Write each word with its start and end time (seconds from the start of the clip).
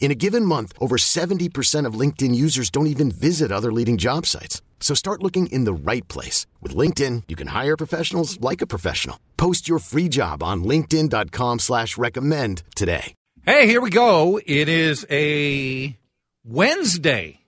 In 0.00 0.10
a 0.10 0.14
given 0.14 0.44
month, 0.44 0.72
over 0.80 0.96
70% 0.96 1.84
of 1.84 2.00
LinkedIn 2.00 2.34
users 2.34 2.70
don't 2.70 2.86
even 2.86 3.10
visit 3.10 3.52
other 3.52 3.70
leading 3.70 3.98
job 3.98 4.24
sites. 4.24 4.62
So 4.80 4.94
start 4.94 5.22
looking 5.22 5.48
in 5.48 5.64
the 5.64 5.72
right 5.74 6.06
place. 6.08 6.46
With 6.62 6.74
LinkedIn, 6.74 7.24
you 7.28 7.36
can 7.36 7.48
hire 7.48 7.76
professionals 7.76 8.40
like 8.40 8.62
a 8.62 8.66
professional. 8.66 9.20
Post 9.36 9.68
your 9.68 9.80
free 9.80 10.08
job 10.08 10.42
on 10.42 10.64
linkedin.com 10.64 11.58
slash 11.58 11.98
recommend 11.98 12.62
today. 12.74 13.12
Hey, 13.44 13.66
here 13.66 13.80
we 13.80 13.90
go. 13.90 14.38
It 14.44 14.68
is 14.68 15.06
a 15.10 15.96
Wednesday. 16.44 17.40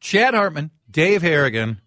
Chad 0.00 0.34
Hartman, 0.34 0.70
Dave 0.88 1.22
Harrigan. 1.22 1.80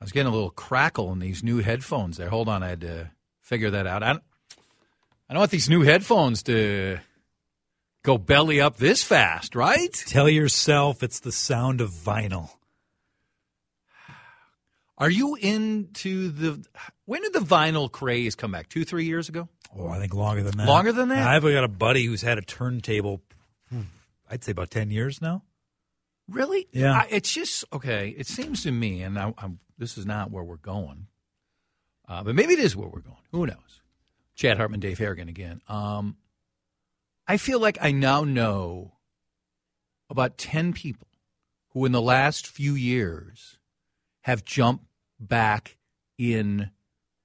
I 0.00 0.04
was 0.04 0.12
getting 0.12 0.30
a 0.30 0.34
little 0.34 0.50
crackle 0.50 1.10
in 1.12 1.20
these 1.20 1.42
new 1.42 1.58
headphones 1.58 2.18
there. 2.18 2.28
Hold 2.28 2.48
on, 2.48 2.62
I 2.62 2.68
had 2.68 2.80
to 2.82 3.10
figure 3.40 3.70
that 3.70 3.86
out. 3.86 4.02
I 4.02 4.12
don't, 4.12 4.22
I 5.30 5.32
don't 5.32 5.40
want 5.40 5.50
these 5.50 5.70
new 5.70 5.82
headphones 5.82 6.42
to 6.44 6.98
go 8.04 8.18
belly 8.18 8.60
up 8.60 8.76
this 8.76 9.02
fast, 9.02 9.56
right? 9.56 9.92
Tell 10.06 10.28
yourself 10.28 11.02
it's 11.02 11.18
the 11.18 11.32
sound 11.32 11.80
of 11.80 11.90
vinyl. 11.90 12.50
Are 14.96 15.10
you 15.10 15.34
into 15.34 16.30
the. 16.30 16.64
When 17.04 17.22
did 17.22 17.32
the 17.32 17.40
vinyl 17.40 17.90
craze 17.90 18.36
come 18.36 18.52
back? 18.52 18.68
Two, 18.68 18.84
three 18.84 19.06
years 19.06 19.28
ago? 19.28 19.48
Oh, 19.76 19.88
I 19.88 19.98
think 19.98 20.14
longer 20.14 20.44
than 20.44 20.56
that. 20.58 20.68
Longer 20.68 20.92
than 20.92 21.08
that? 21.08 21.26
I've 21.26 21.42
got 21.42 21.64
a 21.64 21.68
buddy 21.68 22.04
who's 22.04 22.22
had 22.22 22.38
a 22.38 22.42
turntable, 22.42 23.20
hmm, 23.70 23.82
I'd 24.30 24.44
say 24.44 24.52
about 24.52 24.70
10 24.70 24.92
years 24.92 25.20
now. 25.20 25.42
Really? 26.28 26.68
Yeah. 26.72 26.92
I, 26.92 27.08
it's 27.10 27.32
just 27.32 27.64
okay. 27.72 28.14
It 28.16 28.28
seems 28.28 28.62
to 28.62 28.70
me, 28.70 29.02
and 29.02 29.18
I, 29.18 29.34
I'm, 29.36 29.58
this 29.76 29.98
is 29.98 30.06
not 30.06 30.30
where 30.30 30.44
we're 30.44 30.56
going, 30.56 31.08
uh, 32.08 32.22
but 32.22 32.36
maybe 32.36 32.52
it 32.52 32.60
is 32.60 32.76
where 32.76 32.88
we're 32.88 33.00
going. 33.00 33.16
Who 33.32 33.46
knows? 33.46 33.82
Chad 34.36 34.58
Hartman, 34.58 34.78
Dave 34.78 34.98
Harrigan 34.98 35.28
again. 35.28 35.60
Um, 35.68 36.16
I 37.26 37.36
feel 37.36 37.58
like 37.60 37.78
I 37.80 37.90
now 37.92 38.22
know 38.24 38.92
about 40.10 40.36
ten 40.38 40.72
people 40.72 41.08
who, 41.70 41.84
in 41.86 41.92
the 41.92 42.02
last 42.02 42.46
few 42.46 42.74
years, 42.74 43.58
have 44.22 44.44
jumped 44.44 44.84
back 45.18 45.76
in 46.18 46.70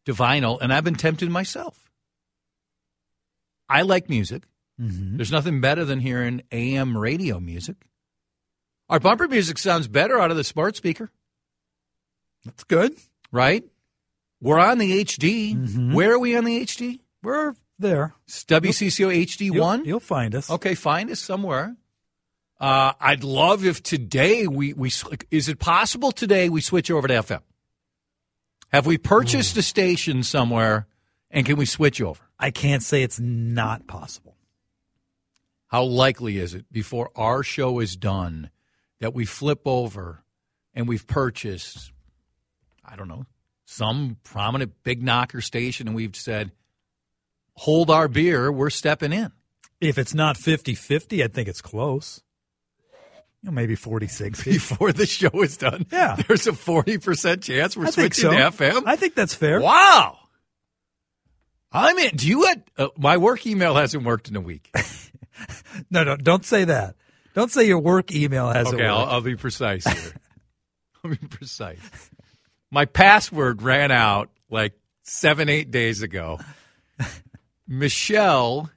to 0.05 0.14
vinyl, 0.14 0.58
and 0.61 0.72
I've 0.73 0.83
been 0.83 0.95
tempted 0.95 1.30
myself. 1.30 1.92
I 3.67 3.81
like 3.83 4.09
music. 4.09 4.44
Mm-hmm. 4.81 5.17
There's 5.17 5.31
nothing 5.31 5.61
better 5.61 5.86
than 5.86 6.00
hearing 6.00 6.42
AM 6.52 6.97
radio 6.97 7.39
music. 7.39 7.75
Our 8.89 9.00
bumper 9.00 9.27
music 9.27 9.58
sounds 9.60 9.87
better 9.87 10.20
out 10.20 10.31
of 10.31 10.37
the 10.37 10.43
smart 10.43 10.76
speaker, 10.76 11.11
That's 12.43 12.64
good. 12.64 12.95
right? 13.31 13.64
We're 14.42 14.58
on 14.58 14.77
the 14.80 15.04
HD. 15.04 15.54
Mhm. 15.54 15.93
Where 15.93 16.14
are 16.14 16.20
we 16.20 16.36
on 16.36 16.45
the 16.45 16.60
HD? 16.61 17.02
We're 17.21 17.54
there. 17.80 18.14
It's 18.28 18.44
WCCO 18.45 19.10
HD 19.12 19.45
You'll- 19.45 19.62
one. 19.66 19.86
You'll 19.86 20.00
find 20.00 20.36
us. 20.36 20.50
Okay, 20.50 20.76
find 20.76 21.10
us 21.10 21.20
somewhere. 21.20 21.76
Uh, 22.60 22.94
I'd 23.00 23.23
love 23.23 23.66
if 23.66 23.82
today 23.82 24.45
we 24.45 24.73
we 24.73 24.92
is 25.32 25.48
it 25.48 25.60
possible 25.60 26.12
today 26.12 26.50
we 26.50 26.60
switch 26.60 26.92
over 26.92 27.08
to 27.08 27.14
FM? 27.14 27.42
Have 28.73 28.86
we 28.86 28.98
purchased 28.98 29.56
a 29.58 29.62
station 29.62 30.23
somewhere 30.23 30.86
and 31.32 31.45
can 31.45 31.56
we 31.56 31.66
switch 31.66 32.02
over? 32.02 32.22
I 32.38 32.52
can't 32.52 32.84
say 32.84 33.02
it's 33.02 33.20
not 33.20 33.88
possible. 33.88 34.36
How 35.67 35.84
likely 35.84 36.38
is 36.38 36.54
it 36.54 36.66
before 36.72 37.11
our 37.16 37.44
show 37.44 37.80
is 37.80 37.96
done 37.96 38.50
that 39.00 39.14
we 39.14 39.26
flip 39.26 39.61
over 39.66 40.23
and 40.73 40.88
we've 40.88 41.08
purchased, 41.08 41.92
I 42.84 42.96
don't 42.96 43.08
know, 43.08 43.26
some 43.66 44.17
prominent 44.23 44.73
big 44.84 45.02
knocker 45.02 45.42
station 45.42 45.88
and 45.88 45.96
we've 45.96 46.16
said, 46.16 46.52
hold 47.59 47.89
our 47.89 48.08
beer, 48.08 48.52
we're 48.52 48.70
stepping 48.70 49.11
in? 49.14 49.31
If 49.81 49.97
it's 49.97 50.14
not 50.14 50.37
50 50.37 50.75
50, 50.75 51.23
I 51.23 51.27
think 51.27 51.47
it's 51.47 51.61
close. 51.61 52.21
You 53.42 53.47
know, 53.47 53.52
maybe 53.52 53.75
46. 53.75 54.43
Before 54.45 54.92
the 54.92 55.05
show 55.05 55.30
is 55.42 55.58
done, 55.58 55.86
Yeah. 55.92 56.15
there's 56.27 56.48
a 56.48 56.52
40% 56.52 57.42
chance 57.42 57.77
we're 57.77 57.87
I 57.87 57.89
switching 57.92 58.23
so. 58.23 58.31
to 58.31 58.36
FM. 58.37 58.83
I 58.86 58.95
think 58.95 59.15
that's 59.15 59.33
fair. 59.33 59.61
Wow. 59.61 60.17
I'm 61.71 61.98
in. 61.99 62.15
Do 62.15 62.27
you 62.27 62.39
what? 62.39 62.61
Uh, 62.77 62.87
my 62.98 63.17
work 63.17 63.45
email 63.45 63.75
hasn't 63.75 64.03
worked 64.03 64.27
in 64.30 64.36
a 64.36 64.42
week. 64.42 64.69
No, 65.89 66.03
no, 66.03 66.17
don't 66.17 66.43
say 66.43 66.65
that. 66.65 66.95
Don't 67.33 67.49
say 67.49 67.65
your 67.65 67.80
work 67.80 68.14
email 68.14 68.49
hasn't 68.49 68.75
Okay, 68.75 68.83
it. 68.83 68.89
I'll, 68.89 69.05
I'll 69.05 69.21
be 69.21 69.37
precise 69.37 69.86
here. 69.86 70.11
I'll 71.03 71.11
be 71.11 71.15
precise. 71.15 71.80
My 72.69 72.83
password 72.83 73.61
ran 73.61 73.89
out 73.89 74.30
like 74.49 74.73
seven, 75.03 75.48
eight 75.48 75.71
days 75.71 76.02
ago. 76.02 76.39
Michelle, 77.71 78.71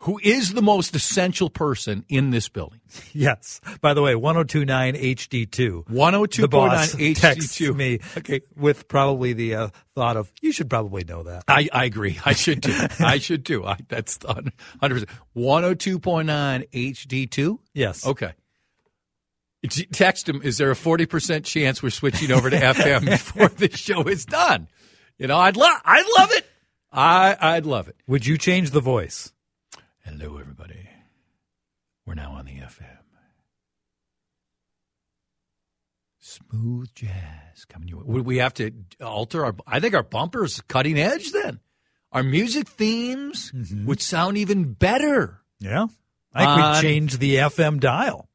who 0.00 0.20
is 0.22 0.52
the 0.52 0.60
most 0.60 0.94
essential 0.96 1.48
person 1.48 2.04
in 2.08 2.30
this 2.30 2.48
building, 2.48 2.80
Yes. 3.12 3.60
By 3.80 3.94
the 3.94 4.02
way, 4.02 4.14
1029 4.16 4.94
HD2. 4.94 5.84
102.9 5.86 6.40
The 6.40 6.48
boss 6.48 6.92
texts 7.20 7.58
HD2. 7.58 7.74
me 7.76 8.00
Okay. 8.18 8.40
with 8.56 8.88
probably 8.88 9.32
the 9.32 9.54
uh, 9.54 9.68
thought 9.94 10.16
of, 10.16 10.30
you 10.42 10.50
should 10.52 10.68
probably 10.68 11.04
know 11.04 11.22
that. 11.22 11.44
I, 11.48 11.68
I 11.72 11.84
agree. 11.84 12.18
I 12.24 12.32
should 12.34 12.62
too. 12.64 12.74
I 12.98 13.18
should 13.18 13.46
too. 13.46 13.64
I, 13.64 13.76
that's 13.88 14.18
100%. 14.18 14.50
102.9 15.36 16.68
HD2. 16.72 17.58
Yes. 17.72 18.04
Okay. 18.06 18.32
Text 19.92 20.28
him. 20.28 20.42
Is 20.42 20.58
there 20.58 20.70
a 20.70 20.76
forty 20.76 21.06
percent 21.06 21.46
chance 21.46 21.82
we're 21.82 21.88
switching 21.88 22.30
over 22.30 22.50
to 22.50 22.56
FM 22.58 23.04
before 23.10 23.48
the 23.48 23.74
show 23.74 24.02
is 24.02 24.26
done? 24.26 24.68
You 25.16 25.26
know, 25.26 25.38
I'd 25.38 25.56
love. 25.56 25.80
I'd 25.86 26.04
love 26.18 26.30
it. 26.32 26.46
I 26.94 27.36
I'd 27.40 27.66
love 27.66 27.88
it. 27.88 27.96
Would 28.06 28.24
you 28.24 28.38
change 28.38 28.70
the 28.70 28.80
voice? 28.80 29.32
Hello, 30.04 30.38
everybody. 30.38 30.88
We're 32.06 32.14
now 32.14 32.32
on 32.32 32.44
the 32.44 32.52
FM. 32.52 32.98
Smooth 36.20 36.88
jazz 36.94 37.64
coming 37.68 37.88
your 37.88 37.98
way. 37.98 38.04
Would 38.06 38.26
we 38.26 38.38
have 38.38 38.54
to 38.54 38.70
alter 39.02 39.44
our? 39.44 39.54
I 39.66 39.80
think 39.80 39.94
our 39.94 40.02
bumper's 40.02 40.60
cutting 40.62 40.98
edge. 40.98 41.32
Then 41.32 41.60
our 42.12 42.22
music 42.22 42.68
themes 42.68 43.52
mm-hmm. 43.52 43.86
would 43.86 44.00
sound 44.00 44.38
even 44.38 44.72
better. 44.72 45.40
Yeah. 45.60 45.86
I 46.32 46.46
think 46.46 46.56
we'd 46.56 46.88
change 46.88 47.18
the 47.18 47.36
FM 47.36 47.80
dial. 47.80 48.28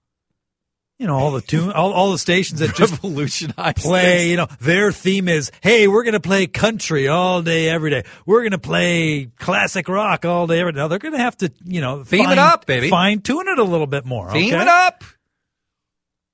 You 1.00 1.08
know, 1.08 1.16
all 1.16 1.32
the 1.32 1.42
tune, 1.42 1.72
all, 1.76 1.94
all 1.94 2.12
the 2.12 2.18
stations 2.18 2.60
that 2.60 2.76
just 2.76 2.92
Revolutionize. 2.92 3.74
play, 3.76 4.18
things. 4.18 4.32
you 4.32 4.38
know, 4.38 4.48
their 4.60 4.92
theme 4.92 5.30
is, 5.30 5.50
hey, 5.62 5.88
we're 5.88 6.04
going 6.04 6.14
to 6.14 6.20
play 6.20 6.46
country 6.46 7.08
all 7.08 7.42
day, 7.42 7.70
every 7.70 7.90
day. 7.90 8.04
We're 8.26 8.42
going 8.42 8.52
to 8.52 8.58
play 8.60 9.32
classic 9.40 9.88
rock 9.88 10.26
all 10.26 10.46
day, 10.46 10.60
every 10.60 10.74
day. 10.74 10.80
Now, 10.80 10.90
they're 10.90 11.00
going 11.00 11.14
to 11.14 11.20
have 11.20 11.38
to, 11.38 11.52
you 11.64 11.80
know, 11.80 12.04
Theme 12.04 12.22
it 12.22 12.26
fine- 12.26 12.38
up, 12.38 12.66
baby. 12.66 12.90
Fine 12.90 13.22
tune 13.22 13.48
it 13.48 13.58
a 13.58 13.64
little 13.64 13.88
bit 13.88 14.06
more. 14.06 14.30
Theme 14.32 14.54
okay? 14.54 14.62
it 14.62 14.68
up. 14.68 15.04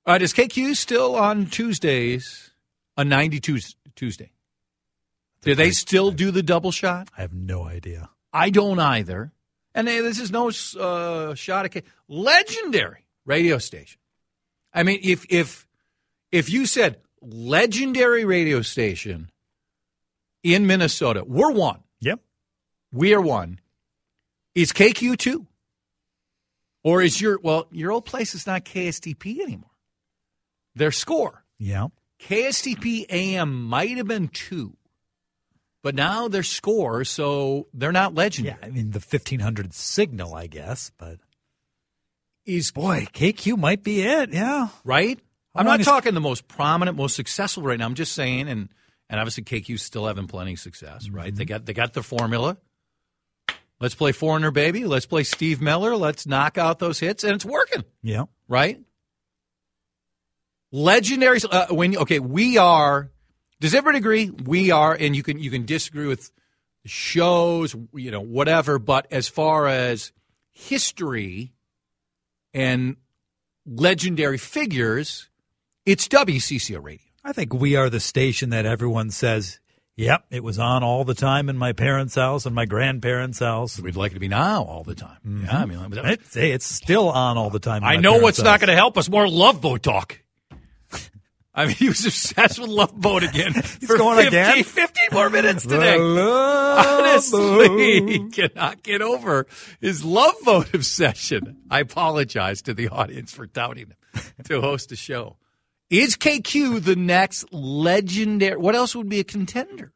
All 0.04 0.14
right, 0.14 0.22
is 0.22 0.32
KQ 0.32 0.76
still 0.76 1.16
on 1.16 1.46
Tuesdays? 1.46 2.50
A 2.96 3.04
92 3.04 3.58
Tuesday. 3.94 4.32
Do 5.42 5.54
they 5.54 5.70
still 5.70 6.10
do 6.10 6.30
the 6.32 6.42
double 6.42 6.72
shot? 6.72 7.08
I 7.16 7.20
have 7.20 7.32
no 7.32 7.64
idea. 7.64 8.10
I 8.32 8.50
don't 8.50 8.80
either. 8.80 9.32
And 9.74 9.86
hey, 9.86 10.00
this 10.00 10.18
is 10.18 10.30
no 10.32 10.48
uh, 10.80 11.34
shot 11.34 11.66
at 11.66 11.72
K. 11.72 11.82
Legendary 12.08 13.06
radio 13.26 13.58
station. 13.58 14.00
I 14.76 14.82
mean, 14.82 15.00
if 15.02 15.24
if 15.30 15.66
if 16.30 16.50
you 16.50 16.66
said 16.66 16.98
legendary 17.22 18.26
radio 18.26 18.60
station 18.60 19.30
in 20.42 20.66
Minnesota, 20.66 21.24
we're 21.26 21.50
one. 21.50 21.80
Yep. 22.00 22.20
We 22.92 23.14
are 23.14 23.20
one. 23.20 23.58
Is 24.54 24.72
KQ 24.72 25.16
two? 25.16 25.46
Or 26.84 27.02
is 27.02 27.20
your 27.20 27.40
well, 27.42 27.66
your 27.72 27.90
old 27.90 28.04
place 28.04 28.34
is 28.34 28.46
not 28.46 28.66
KSTP 28.66 29.40
anymore. 29.40 29.70
Their 30.74 30.92
score. 30.92 31.42
Yeah. 31.58 31.88
KSTP 32.20 33.06
AM 33.10 33.64
might 33.64 33.96
have 33.96 34.06
been 34.06 34.28
two, 34.28 34.76
but 35.82 35.94
now 35.94 36.28
they're 36.28 36.42
scores, 36.42 37.08
so 37.08 37.68
they're 37.74 37.92
not 37.92 38.14
legendary. 38.14 38.56
Yeah, 38.56 38.66
legendary. 38.66 38.72
I 38.72 38.84
mean 38.84 38.90
the 38.92 39.00
1500 39.00 39.74
signal, 39.74 40.34
I 40.34 40.46
guess, 40.46 40.92
but 40.98 41.18
Is 42.46 42.70
boy, 42.70 43.06
KQ 43.12 43.58
might 43.58 43.82
be 43.82 44.02
it. 44.02 44.32
Yeah. 44.32 44.68
right? 44.84 45.18
How 45.54 45.60
I'm 45.60 45.66
not 45.66 45.80
is- 45.80 45.86
talking 45.86 46.14
the 46.14 46.20
most 46.20 46.46
prominent, 46.48 46.96
most 46.96 47.16
successful 47.16 47.62
right 47.64 47.78
now. 47.78 47.84
I'm 47.86 47.94
just 47.94 48.12
saying, 48.12 48.48
and 48.48 48.68
and 49.10 49.20
obviously 49.20 49.42
KQ's 49.44 49.82
still 49.82 50.06
having 50.06 50.26
plenty 50.28 50.52
of 50.54 50.58
success, 50.60 51.08
right? 51.10 51.34
They 51.34 51.44
got 51.44 51.66
they 51.66 51.72
got 51.72 51.92
the 51.92 52.02
formula. 52.02 52.56
Let's 53.80 53.94
play 53.94 54.12
Foreigner 54.12 54.50
Baby. 54.50 54.84
Let's 54.86 55.06
play 55.06 55.22
Steve 55.24 55.60
Miller. 55.60 55.96
Let's 55.96 56.26
knock 56.26 56.56
out 56.56 56.78
those 56.78 56.98
hits, 56.98 57.24
and 57.24 57.34
it's 57.34 57.44
working, 57.44 57.84
Yeah. 58.02 58.24
right? 58.48 58.80
Legendary. 60.72 61.40
Uh, 61.50 61.66
when 61.74 61.96
okay, 61.96 62.18
we 62.20 62.58
are. 62.58 63.10
Does 63.60 63.74
everybody 63.74 63.98
agree? 63.98 64.30
We 64.30 64.70
are, 64.70 64.94
and 64.94 65.16
you 65.16 65.22
can 65.22 65.38
you 65.38 65.50
can 65.50 65.64
disagree 65.64 66.06
with 66.06 66.30
shows, 66.84 67.74
you 67.94 68.10
know, 68.10 68.20
whatever. 68.20 68.78
But 68.78 69.06
as 69.10 69.28
far 69.28 69.66
as 69.66 70.12
history 70.52 71.52
and 72.56 72.96
legendary 73.66 74.38
figures, 74.38 75.28
it's 75.84 76.08
WCCO 76.08 76.82
radio. 76.82 77.06
I 77.22 77.32
think 77.32 77.52
we 77.52 77.76
are 77.76 77.90
the 77.90 78.00
station 78.00 78.50
that 78.50 78.64
everyone 78.64 79.10
says, 79.10 79.60
"Yep, 79.96 80.24
it 80.30 80.42
was 80.42 80.58
on 80.58 80.82
all 80.82 81.04
the 81.04 81.14
time 81.14 81.48
in 81.48 81.58
my 81.58 81.72
parents' 81.72 82.14
house 82.14 82.46
and 82.46 82.54
my 82.54 82.64
grandparents' 82.64 83.40
house." 83.40 83.78
We'd 83.78 83.96
like 83.96 84.12
it 84.12 84.14
to 84.14 84.20
be 84.20 84.28
now 84.28 84.62
all 84.62 84.84
the 84.84 84.94
time. 84.94 85.18
Mm-hmm. 85.26 85.44
Yeah, 85.44 85.58
I 85.58 85.64
mean, 85.66 85.98
It, 86.06 86.20
hey, 86.32 86.52
it's 86.52 86.66
still 86.66 87.10
on 87.10 87.36
all 87.36 87.50
the 87.50 87.58
time. 87.58 87.84
I 87.84 87.96
know 87.96 88.18
what's 88.18 88.40
not 88.42 88.60
going 88.60 88.68
to 88.68 88.74
help 88.74 88.96
us 88.96 89.08
more 89.10 89.28
Love 89.28 89.60
Boat 89.60 89.82
talk. 89.82 90.20
I 91.58 91.66
mean, 91.66 91.74
he 91.74 91.88
was 91.88 92.04
obsessed 92.04 92.58
with 92.58 92.68
Love 92.68 92.94
Boat 92.94 93.22
again. 93.22 93.54
He's 93.54 93.86
for 93.86 93.96
going 93.96 94.18
50, 94.18 94.28
again? 94.28 94.62
50 94.62 95.00
more 95.10 95.30
minutes 95.30 95.64
today. 95.64 95.96
Honestly, 95.98 98.06
he 98.06 98.28
cannot 98.28 98.82
get 98.82 99.00
over 99.00 99.46
his 99.80 100.04
Love 100.04 100.34
Boat 100.44 100.74
obsession. 100.74 101.56
I 101.70 101.80
apologize 101.80 102.60
to 102.62 102.74
the 102.74 102.90
audience 102.90 103.32
for 103.32 103.46
doubting 103.46 103.86
him 103.86 103.94
to 104.44 104.60
host 104.60 104.92
a 104.92 104.96
show. 104.96 105.38
Is 105.88 106.16
KQ 106.16 106.82
the 106.82 106.96
next 106.96 107.50
legendary? 107.52 108.58
What 108.58 108.74
else 108.74 108.94
would 108.94 109.08
be 109.08 109.20
a 109.20 109.24
contender? 109.24 109.92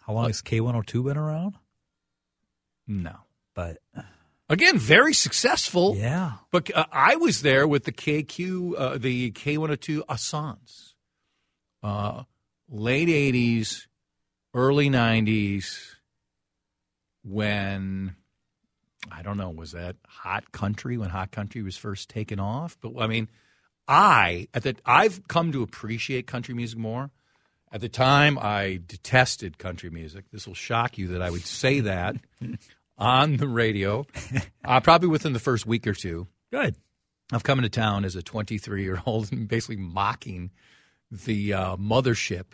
How 0.00 0.14
long 0.14 0.26
has 0.26 0.42
K102 0.42 1.04
been 1.04 1.16
around? 1.16 1.54
No. 2.86 3.14
But 3.54 3.78
uh, 3.96 4.02
Again, 4.50 4.78
very 4.78 5.12
successful. 5.12 5.94
yeah, 5.96 6.32
But 6.50 6.74
uh, 6.74 6.86
I 6.90 7.16
was 7.16 7.42
there 7.42 7.68
with 7.68 7.84
the 7.84 7.92
KQ, 7.92 8.74
uh, 8.78 8.98
the 8.98 9.30
K102 9.32 10.02
Assance. 10.08 10.94
Uh, 11.82 12.24
late 12.68 13.08
80s, 13.08 13.86
early 14.54 14.88
90s, 14.88 15.94
when, 17.22 18.16
I 19.12 19.22
don't 19.22 19.36
know, 19.36 19.50
was 19.50 19.72
that 19.72 19.96
Hot 20.06 20.50
Country, 20.50 20.96
when 20.96 21.10
Hot 21.10 21.30
Country 21.30 21.62
was 21.62 21.76
first 21.76 22.08
taken 22.08 22.40
off? 22.40 22.78
But 22.80 22.92
I 22.98 23.06
mean, 23.06 23.28
I, 23.86 24.48
at 24.54 24.62
the, 24.62 24.76
I've 24.84 25.28
come 25.28 25.52
to 25.52 25.62
appreciate 25.62 26.26
country 26.26 26.54
music 26.54 26.78
more. 26.78 27.10
At 27.70 27.82
the 27.82 27.88
time, 27.90 28.38
I 28.40 28.80
detested 28.86 29.58
country 29.58 29.90
music. 29.90 30.24
This 30.32 30.46
will 30.46 30.54
shock 30.54 30.96
you 30.96 31.08
that 31.08 31.20
I 31.20 31.30
would 31.30 31.44
say 31.44 31.80
that 31.80 32.16
on 32.98 33.36
the 33.36 33.48
radio, 33.48 34.06
uh, 34.64 34.80
probably 34.80 35.08
within 35.08 35.32
the 35.32 35.38
first 35.38 35.66
week 35.66 35.86
or 35.86 35.94
two 35.94 36.26
good. 36.50 36.76
I've 37.32 37.44
come 37.44 37.58
into 37.58 37.68
town 37.68 38.04
as 38.04 38.16
a 38.16 38.22
23 38.22 38.82
year 38.82 39.02
old 39.06 39.32
and 39.32 39.48
basically 39.48 39.76
mocking 39.76 40.50
the 41.10 41.52
uh, 41.52 41.76
mothership. 41.76 42.46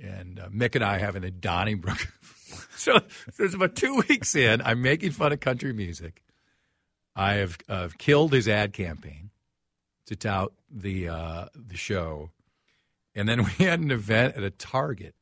And 0.00 0.38
uh, 0.38 0.48
Mick 0.48 0.74
and 0.74 0.84
I 0.84 0.98
having 0.98 1.24
a 1.24 1.30
Donnybrook. 1.30 1.98
so, 2.76 2.98
so 3.32 3.44
it's 3.44 3.54
about 3.54 3.74
two 3.74 4.02
weeks 4.08 4.34
in. 4.34 4.62
I'm 4.62 4.80
making 4.80 5.10
fun 5.10 5.32
of 5.32 5.40
country 5.40 5.72
music. 5.72 6.22
I 7.14 7.34
have 7.34 7.58
uh, 7.68 7.88
killed 7.98 8.32
his 8.32 8.48
ad 8.48 8.72
campaign 8.72 9.30
to 10.06 10.16
tout 10.16 10.52
the 10.70 11.08
uh, 11.08 11.46
the 11.54 11.76
show, 11.76 12.30
and 13.14 13.28
then 13.28 13.44
we 13.58 13.64
had 13.64 13.80
an 13.80 13.90
event 13.90 14.36
at 14.36 14.42
a 14.42 14.50
Target 14.50 15.14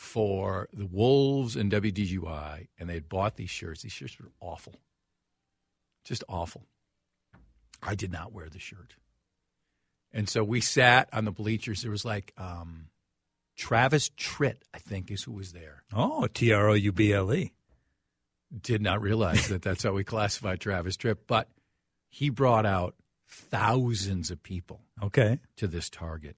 for 0.00 0.66
the 0.72 0.86
Wolves 0.86 1.56
and 1.56 1.70
WDGY, 1.70 2.68
and 2.78 2.88
they 2.88 2.94
had 2.94 3.06
bought 3.10 3.36
these 3.36 3.50
shirts. 3.50 3.82
These 3.82 3.92
shirts 3.92 4.18
were 4.18 4.30
awful, 4.40 4.76
just 6.04 6.24
awful. 6.26 6.64
I 7.82 7.94
did 7.94 8.10
not 8.10 8.32
wear 8.32 8.48
the 8.48 8.58
shirt. 8.58 8.94
And 10.10 10.26
so 10.26 10.42
we 10.42 10.62
sat 10.62 11.10
on 11.12 11.26
the 11.26 11.30
bleachers. 11.30 11.82
There 11.82 11.90
was 11.90 12.06
like 12.06 12.32
um, 12.38 12.86
Travis 13.58 14.08
Tritt, 14.16 14.62
I 14.72 14.78
think, 14.78 15.10
is 15.10 15.24
who 15.24 15.32
was 15.32 15.52
there. 15.52 15.84
Oh, 15.92 16.26
T 16.32 16.50
R 16.50 16.70
O 16.70 16.72
U 16.72 16.92
B 16.92 17.12
L 17.12 17.30
E. 17.34 17.52
Did 18.58 18.80
not 18.80 19.02
realize 19.02 19.48
that 19.48 19.60
that's 19.60 19.82
how 19.82 19.92
we 19.92 20.02
classified 20.02 20.60
Travis 20.60 20.96
Tritt, 20.96 21.18
but 21.26 21.50
he 22.08 22.30
brought 22.30 22.64
out 22.64 22.94
thousands 23.28 24.30
of 24.30 24.42
people 24.42 24.80
Okay, 25.02 25.40
to 25.56 25.66
this 25.66 25.90
target. 25.90 26.36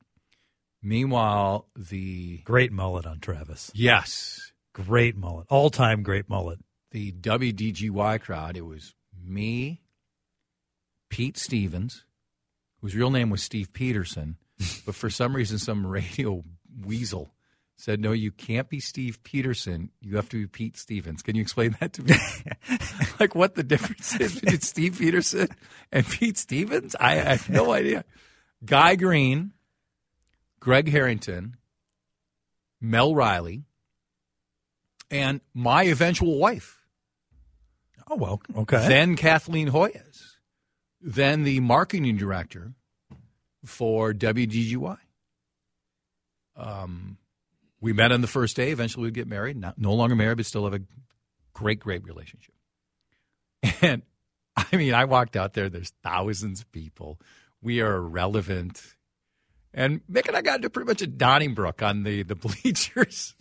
Meanwhile, 0.83 1.69
the 1.77 2.39
great 2.45 2.73
mullet 2.73 3.07
on 3.07 3.21
Travis. 3.21 3.71
yes, 3.75 4.53
Great 4.75 5.17
mullet, 5.17 5.47
all 5.51 5.69
time 5.71 6.03
great 6.03 6.29
mullet. 6.31 6.59
the 6.93 7.13
WDGY 7.13 8.21
crowd, 8.23 8.57
it 8.57 8.63
was 8.63 8.95
me, 9.23 9.83
Pete 11.11 11.37
Stevens, 11.37 12.05
whose 12.81 12.95
real 12.97 13.11
name 13.11 13.29
was 13.31 13.43
Steve 13.43 13.73
Peterson, 13.73 14.37
but 14.87 14.95
for 14.95 15.11
some 15.11 15.37
reason, 15.37 15.59
some 15.59 15.87
radio 15.87 16.43
weasel 16.85 17.35
said, 17.77 18.01
No, 18.01 18.13
you 18.13 18.31
can't 18.33 18.69
be 18.71 18.81
Steve 18.81 19.23
Peterson. 19.23 19.91
You 20.01 20.17
have 20.17 20.29
to 20.31 20.37
be 20.39 20.47
Pete 20.47 20.77
Stevens. 20.79 21.21
Can 21.23 21.37
you 21.37 21.43
explain 21.43 21.77
that 21.81 21.93
to 21.95 22.03
me? 22.03 22.15
like 23.21 23.35
what 23.35 23.55
the 23.55 23.63
difference 23.63 24.19
is 24.19 24.41
between 24.41 24.61
Steve 24.61 24.99
Peterson 24.99 25.49
and 25.93 26.07
Pete 26.07 26.39
Stevens? 26.39 26.97
I, 26.99 27.13
I 27.13 27.37
have 27.37 27.51
no 27.51 27.73
idea. 27.73 28.05
Guy 28.65 28.95
Green, 28.97 29.53
Greg 30.63 30.89
Harrington, 30.89 31.57
Mel 32.81 33.17
Riley, 33.17 33.65
and 35.11 35.41
my 35.53 35.83
eventual 35.83 36.39
wife. 36.39 36.79
Oh 38.09 38.15
well, 38.15 38.41
okay. 38.59 38.87
Then 38.87 39.17
Kathleen 39.17 39.71
Hoyas. 39.71 40.37
Then 41.01 41.43
the 41.43 41.59
marketing 41.59 42.17
director 42.17 42.75
for 43.65 44.13
WDGY. 44.13 44.99
Um, 46.57 47.19
we 47.81 47.93
met 47.93 48.13
on 48.13 48.21
the 48.21 48.29
first 48.29 48.55
day. 48.55 48.71
Eventually, 48.71 49.07
we'd 49.07 49.15
get 49.15 49.27
married. 49.27 49.57
Not, 49.57 49.79
no 49.79 49.93
longer 49.95 50.15
married, 50.15 50.37
but 50.37 50.47
still 50.47 50.63
have 50.63 50.75
a 50.75 50.85
great, 51.53 51.81
great 51.81 52.05
relationship. 52.05 52.55
And 53.83 54.03
I 54.57 54.77
mean, 54.77 54.95
I 54.95 55.07
walked 55.07 55.35
out 55.35 55.55
there. 55.55 55.69
There's 55.69 55.93
thousands 56.05 56.61
of 56.61 56.71
people. 56.71 57.19
We 57.61 57.81
are 57.81 57.97
irrelevant. 57.97 58.81
And 59.75 60.01
Mick 60.11 60.29
and 60.29 60.37
I 60.37 60.43
got 60.43 60.57
into 60.57 60.71
pretty 60.71 60.89
much 60.89 61.01
a 61.03 61.07
Donnybrook 61.07 61.83
on 61.83 62.03
the, 62.03 62.23
the 62.25 62.35
bleachers. 62.35 63.35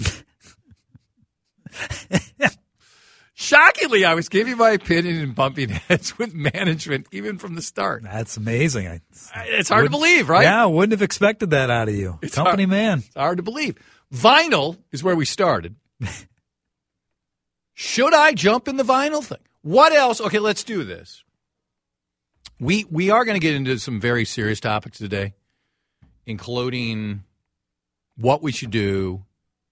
Shockingly, 3.34 4.06
I 4.06 4.14
was 4.14 4.30
giving 4.30 4.58
my 4.58 4.70
opinion 4.72 5.18
and 5.18 5.34
bumping 5.34 5.70
heads 5.70 6.18
with 6.18 6.34
management 6.34 7.08
even 7.12 7.38
from 7.40 7.56
the 7.56 7.62
start. 7.62 8.04
That's 8.04 8.38
amazing. 8.38 8.88
I, 8.88 9.02
It's 9.48 9.70
hard 9.70 9.86
to 9.86 9.90
believe, 9.90 10.30
right? 10.30 10.44
Yeah, 10.44 10.64
I 10.64 10.66
wouldn't 10.68 10.92
have 10.92 11.02
expected 11.02 11.50
that 11.52 11.70
out 11.70 11.90
of 11.90 11.96
you, 11.96 12.20
It's 12.22 12.36
company 12.36 12.64
hard- 12.64 12.70
man. 12.70 13.00
It's 13.00 13.16
hard 13.16 13.38
to 13.38 13.44
believe. 13.44 13.78
Vinyl 14.14 14.78
is 14.92 15.04
where 15.04 15.16
we 15.16 15.26
started. 15.26 15.76
Should 17.74 18.14
I 18.14 18.34
jump 18.34 18.68
in 18.68 18.76
the 18.78 18.84
vinyl 18.84 19.24
thing? 19.24 19.40
What 19.64 19.92
else? 19.94 20.22
Okay, 20.22 20.40
let's 20.40 20.64
do 20.64 20.84
this. 20.84 21.24
We 22.60 22.86
we 22.92 23.10
are 23.10 23.26
going 23.26 23.36
to 23.36 23.40
get 23.40 23.56
into 23.56 23.80
some 23.80 24.00
very 24.00 24.24
serious 24.26 24.60
topics 24.60 25.00
today, 25.00 25.34
including 26.26 27.24
what 28.18 28.42
we 28.42 28.52
should 28.52 28.72
do 28.72 29.26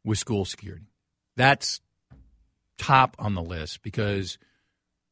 with 0.03 0.17
school 0.17 0.45
security. 0.45 0.87
That's 1.35 1.81
top 2.77 3.15
on 3.19 3.35
the 3.35 3.41
list 3.41 3.83
because 3.83 4.37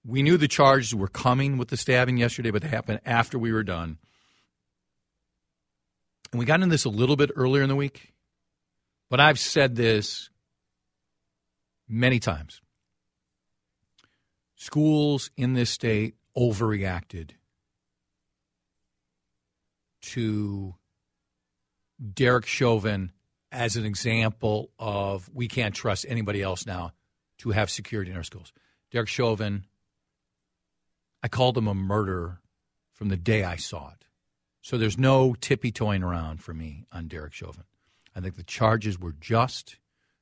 we 0.06 0.24
knew 0.24 0.38
the 0.38 0.48
charges 0.48 0.96
were 0.96 1.08
coming 1.08 1.58
with 1.58 1.68
the 1.68 1.78
stabbing 1.78 2.18
yesterday, 2.18 2.52
but 2.52 2.62
they 2.62 2.70
happened 2.70 3.02
after 3.06 3.38
we 3.38 3.52
were 3.52 3.64
done. 3.64 3.98
And 6.32 6.40
we 6.40 6.46
got 6.46 6.62
into 6.62 6.72
this 6.72 6.86
a 6.86 6.90
little 6.90 7.16
bit 7.16 7.32
earlier 7.36 7.62
in 7.62 7.70
the 7.70 7.76
week, 7.76 8.14
but 9.10 9.20
I've 9.20 9.40
said 9.40 9.76
this 9.76 10.30
many 11.88 12.20
times. 12.20 12.62
Schools 14.56 15.30
in 15.38 15.54
this 15.54 15.70
state 15.70 16.16
overreacted 16.36 17.32
to 20.02 20.76
Derek 22.14 22.46
Chauvin 22.46 23.12
as 23.52 23.76
an 23.76 23.86
example 23.86 24.72
of 24.78 25.30
we 25.34 25.48
can't 25.48 25.74
trust 25.74 26.06
anybody 26.08 26.42
else 26.42 26.66
now 26.66 26.92
to 27.40 27.52
have 27.52 27.70
security 27.70 28.12
in 28.12 28.18
our 28.18 28.24
schools. 28.24 28.52
Derek 28.92 29.08
Chauvin, 29.08 29.66
I 31.24 31.28
called 31.28 31.58
him 31.58 31.68
a 31.68 31.74
murderer 31.74 32.42
from 32.94 33.10
the 33.10 33.18
day 33.18 33.44
I 33.44 33.56
saw 33.56 33.90
it. 33.90 34.06
So 34.62 34.78
there's 34.78 34.98
no 34.98 35.34
tippy 35.40 35.72
toeing 35.72 36.04
around 36.04 36.42
for 36.42 36.54
me 36.54 36.86
on 36.92 37.08
Derek 37.08 37.34
Chauvin. 37.34 37.64
I 38.16 38.20
think 38.20 38.36
the 38.36 38.44
charges 38.44 39.00
were 39.00 39.14
just. 39.14 39.78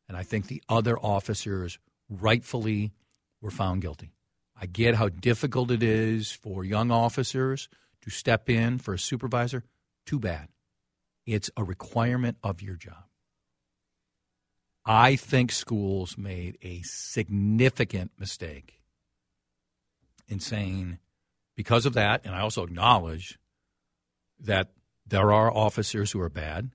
And 0.08 0.15
I 0.15 0.24
think 0.24 0.48
the 0.48 0.62
other 0.70 1.00
officers 1.00 1.79
rightfully 2.10 2.91
were 3.41 3.51
found 3.51 3.82
guilty. 3.82 4.13
I 4.60 4.67
get 4.67 4.96
how 4.96 5.10
difficult 5.10 5.72
it 5.72 5.82
is 5.82 6.32
for 6.32 6.63
young 6.63 6.91
officers 6.91 7.67
to 8.01 8.10
step 8.10 8.50
in 8.50 8.77
for 8.77 8.94
a 8.94 9.00
supervisor. 9.00 9.63
Too 10.05 10.20
bad. 10.20 10.50
It's 11.25 11.50
a 11.58 11.63
requirement 11.63 12.38
of 12.44 12.62
your 12.62 12.75
job. 12.75 13.05
I 14.86 15.15
think 15.15 15.51
schools 15.51 16.17
made 16.17 16.58
a 16.62 16.82
significant 16.84 18.12
mistake 18.20 18.79
in 20.27 20.39
saying, 20.39 21.00
because 21.55 21.86
of 21.86 21.94
that, 21.94 22.22
and 22.25 22.36
I 22.36 22.41
also 22.41 22.63
acknowledge 22.63 23.39
that 24.39 24.70
there 25.08 25.32
are 25.32 25.51
officers 25.51 26.12
who 26.12 26.20
are 26.22 26.29
bad. 26.29 26.72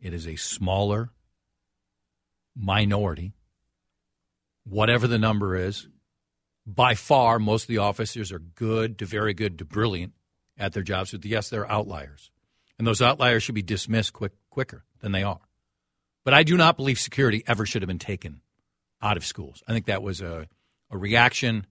It 0.00 0.12
is 0.12 0.26
a 0.26 0.36
smaller 0.36 1.10
minority, 2.54 3.32
whatever 4.64 5.06
the 5.06 5.18
number 5.18 5.56
is. 5.56 5.88
By 6.66 6.94
far, 6.94 7.38
most 7.38 7.64
of 7.64 7.68
the 7.68 7.78
officers 7.78 8.32
are 8.32 8.38
good 8.38 8.98
to 8.98 9.06
very 9.06 9.34
good 9.34 9.58
to 9.58 9.64
brilliant 9.64 10.12
at 10.58 10.72
their 10.72 10.82
jobs. 10.82 11.12
But 11.12 11.24
yes, 11.24 11.48
they're 11.48 11.70
outliers. 11.70 12.30
And 12.78 12.86
those 12.86 13.00
outliers 13.00 13.42
should 13.42 13.54
be 13.54 13.62
dismissed 13.62 14.12
quick, 14.12 14.32
quicker 14.50 14.84
than 15.00 15.12
they 15.12 15.22
are. 15.22 15.40
But 16.24 16.34
I 16.34 16.42
do 16.42 16.56
not 16.56 16.76
believe 16.76 16.98
security 16.98 17.44
ever 17.46 17.66
should 17.66 17.82
have 17.82 17.88
been 17.88 17.98
taken 17.98 18.40
out 19.00 19.16
of 19.16 19.24
schools. 19.24 19.62
I 19.68 19.72
think 19.72 19.86
that 19.86 20.02
was 20.02 20.20
a, 20.20 20.48
a 20.90 20.98
reaction 20.98 21.66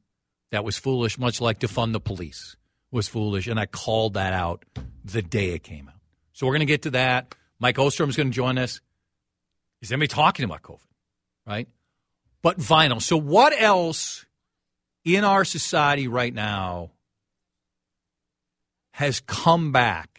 that 0.51 0.63
was 0.63 0.77
foolish, 0.77 1.17
much 1.17 1.41
like 1.41 1.59
defund 1.59 1.93
the 1.93 1.99
police 1.99 2.55
was 2.91 3.07
foolish. 3.07 3.47
And 3.47 3.59
I 3.59 3.65
called 3.65 4.13
that 4.13 4.33
out 4.33 4.63
the 5.03 5.21
day 5.21 5.49
it 5.49 5.63
came 5.63 5.89
out. 5.89 5.95
So 6.33 6.45
we're 6.45 6.53
going 6.53 6.59
to 6.61 6.65
get 6.65 6.83
to 6.83 6.91
that. 6.91 7.35
Mike 7.59 7.79
Ostrom 7.79 8.09
is 8.09 8.15
going 8.15 8.29
to 8.29 8.35
join 8.35 8.57
us. 8.57 8.79
Is 9.81 9.91
anybody 9.91 10.07
talking 10.07 10.45
about 10.45 10.61
COVID? 10.61 10.79
Right? 11.45 11.67
But 12.41 12.59
vinyl. 12.59 13.01
So 13.01 13.17
what 13.17 13.53
else 13.59 14.25
in 15.03 15.23
our 15.23 15.43
society 15.43 16.07
right 16.07 16.33
now 16.33 16.91
has 18.91 19.19
come 19.21 19.71
back 19.71 20.12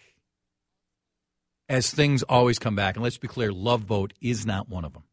as 1.68 1.90
things 1.90 2.22
always 2.22 2.58
come 2.58 2.76
back. 2.76 2.96
And 2.96 3.02
let's 3.02 3.18
be 3.18 3.28
clear, 3.28 3.52
Love 3.52 3.86
Boat 3.86 4.12
is 4.20 4.44
not 4.46 4.68
one 4.68 4.84
of 4.84 4.92
them. 4.92 5.04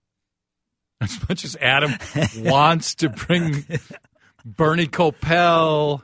As 1.02 1.18
much 1.28 1.44
as 1.46 1.58
Adam 1.60 1.94
wants 2.38 2.94
to 2.96 3.10
bring 3.10 3.66
Bernie 4.46 4.86
Kopell, 4.86 6.04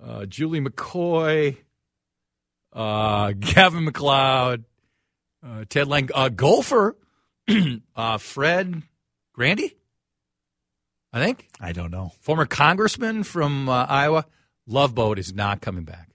uh, 0.00 0.26
Julie 0.26 0.60
McCoy, 0.60 1.56
uh, 2.72 3.32
Gavin 3.32 3.84
MacLeod, 3.84 4.64
uh, 5.44 5.64
Ted 5.68 5.88
Lang, 5.88 6.08
uh, 6.14 6.28
golfer, 6.28 6.96
uh, 7.96 8.18
Fred 8.18 8.82
Grandy, 9.32 9.74
I 11.12 11.24
think. 11.24 11.48
I 11.60 11.72
don't 11.72 11.90
know. 11.90 12.12
Former 12.20 12.46
congressman 12.46 13.24
from 13.24 13.68
uh, 13.68 13.86
Iowa. 13.88 14.26
Love 14.68 14.94
Boat 14.94 15.18
is 15.18 15.34
not 15.34 15.60
coming 15.60 15.84
back. 15.84 16.10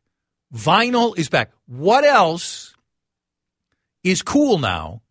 Vinyl 0.56 1.18
is 1.18 1.30
back. 1.30 1.52
What 1.68 2.04
else 2.04 2.74
is 4.04 4.22
cool 4.22 4.58
now, 4.58 5.02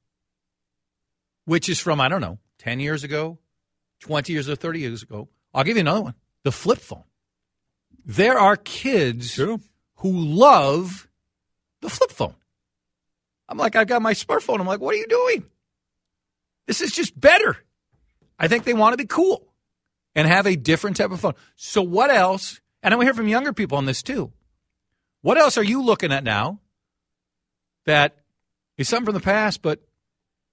which 1.45 1.69
is 1.69 1.81
from, 1.81 2.01
I 2.01 2.09
don't 2.09 2.21
know, 2.21 2.39
10 2.59 2.81
years 2.81 3.05
ago, 3.05 3.39
20 4.01 4.33
years 4.33 4.49
or 4.49 4.57
30 4.57 4.81
years 4.81 5.03
ago? 5.03 5.29
I'll 5.55 5.65
give 5.65 5.77
you 5.77 5.81
another 5.81 6.03
one 6.03 6.15
the 6.45 6.53
flip 6.53 6.79
phone. 6.79 7.05
There 8.05 8.39
are 8.39 8.57
kids 8.57 9.35
True. 9.35 9.61
who 9.97 10.13
love 10.13 11.09
the 11.81 11.91
flip 11.91 12.11
phone. 12.11 12.35
I'm 13.49 13.59
like, 13.59 13.77
I've 13.77 13.87
got 13.87 14.03
my 14.03 14.15
smartphone. 14.15 14.61
I'm 14.61 14.67
like, 14.67 14.81
what 14.81 14.95
are 14.95 14.99
you 14.99 15.07
doing? 15.07 15.45
This 16.67 16.81
is 16.81 16.93
just 16.93 17.19
better. 17.19 17.57
I 18.39 18.49
think 18.49 18.65
they 18.65 18.75
want 18.75 18.93
to 18.93 18.99
be 18.99 19.07
cool 19.07 19.49
and 20.15 20.29
have 20.29 20.47
a 20.47 20.57
different 20.57 20.97
type 20.97 21.11
of 21.11 21.21
phone. 21.21 21.35
So, 21.57 21.83
what 21.83 22.11
else? 22.11 22.61
And 22.83 22.95
I 22.95 23.03
hear 23.03 23.15
from 23.15 23.29
younger 23.29 23.53
people 23.53 23.79
on 23.79 23.87
this 23.87 24.03
too. 24.03 24.33
What 25.23 25.39
else 25.39 25.59
are 25.59 25.65
you 25.65 25.83
looking 25.83 26.13
at 26.13 26.25
now 26.25 26.61
that 27.87 28.17
is 28.79 28.89
something 28.89 29.07
from 29.07 29.15
the 29.15 29.21
past, 29.21 29.61
but 29.61 29.81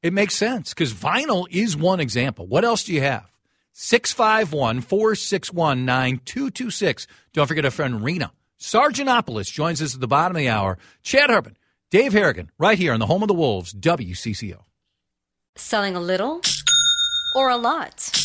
it 0.03 0.12
makes 0.12 0.36
sense? 0.36 0.74
Because 0.74 0.94
vinyl 0.94 1.48
is 1.50 1.77
one 1.77 2.00
example. 2.00 2.46
What 2.46 2.65
else 2.65 2.84
do 2.84 2.94
you 2.94 3.01
have? 3.01 3.32
651 3.72 4.82
461 4.82 5.86
9226. 5.86 7.08
Don't 7.34 7.48
forget 7.48 7.65
our 7.65 7.72
friend 7.72 8.03
Rena. 8.03 8.32
Sarigianopoulos 8.60 9.51
joins 9.51 9.82
us 9.82 9.96
at 9.96 10.01
the 10.01 10.08
bottom 10.08 10.36
of 10.36 10.39
the 10.39 10.50
hour. 10.50 10.77
Chad 11.03 11.29
Hartman, 11.29 11.58
Dave 11.91 12.13
Harrigan, 12.13 12.51
right 12.58 12.77
here 12.77 12.94
on 12.94 13.00
the 13.00 13.05
home 13.05 13.22
of 13.22 13.27
the 13.27 13.34
Wolves, 13.34 13.74
WCCO. 13.74 14.63
Selling 15.55 15.96
a 15.96 16.01
little 16.01 16.41
or 17.36 17.50
a 17.50 17.58
lot? 17.58 18.25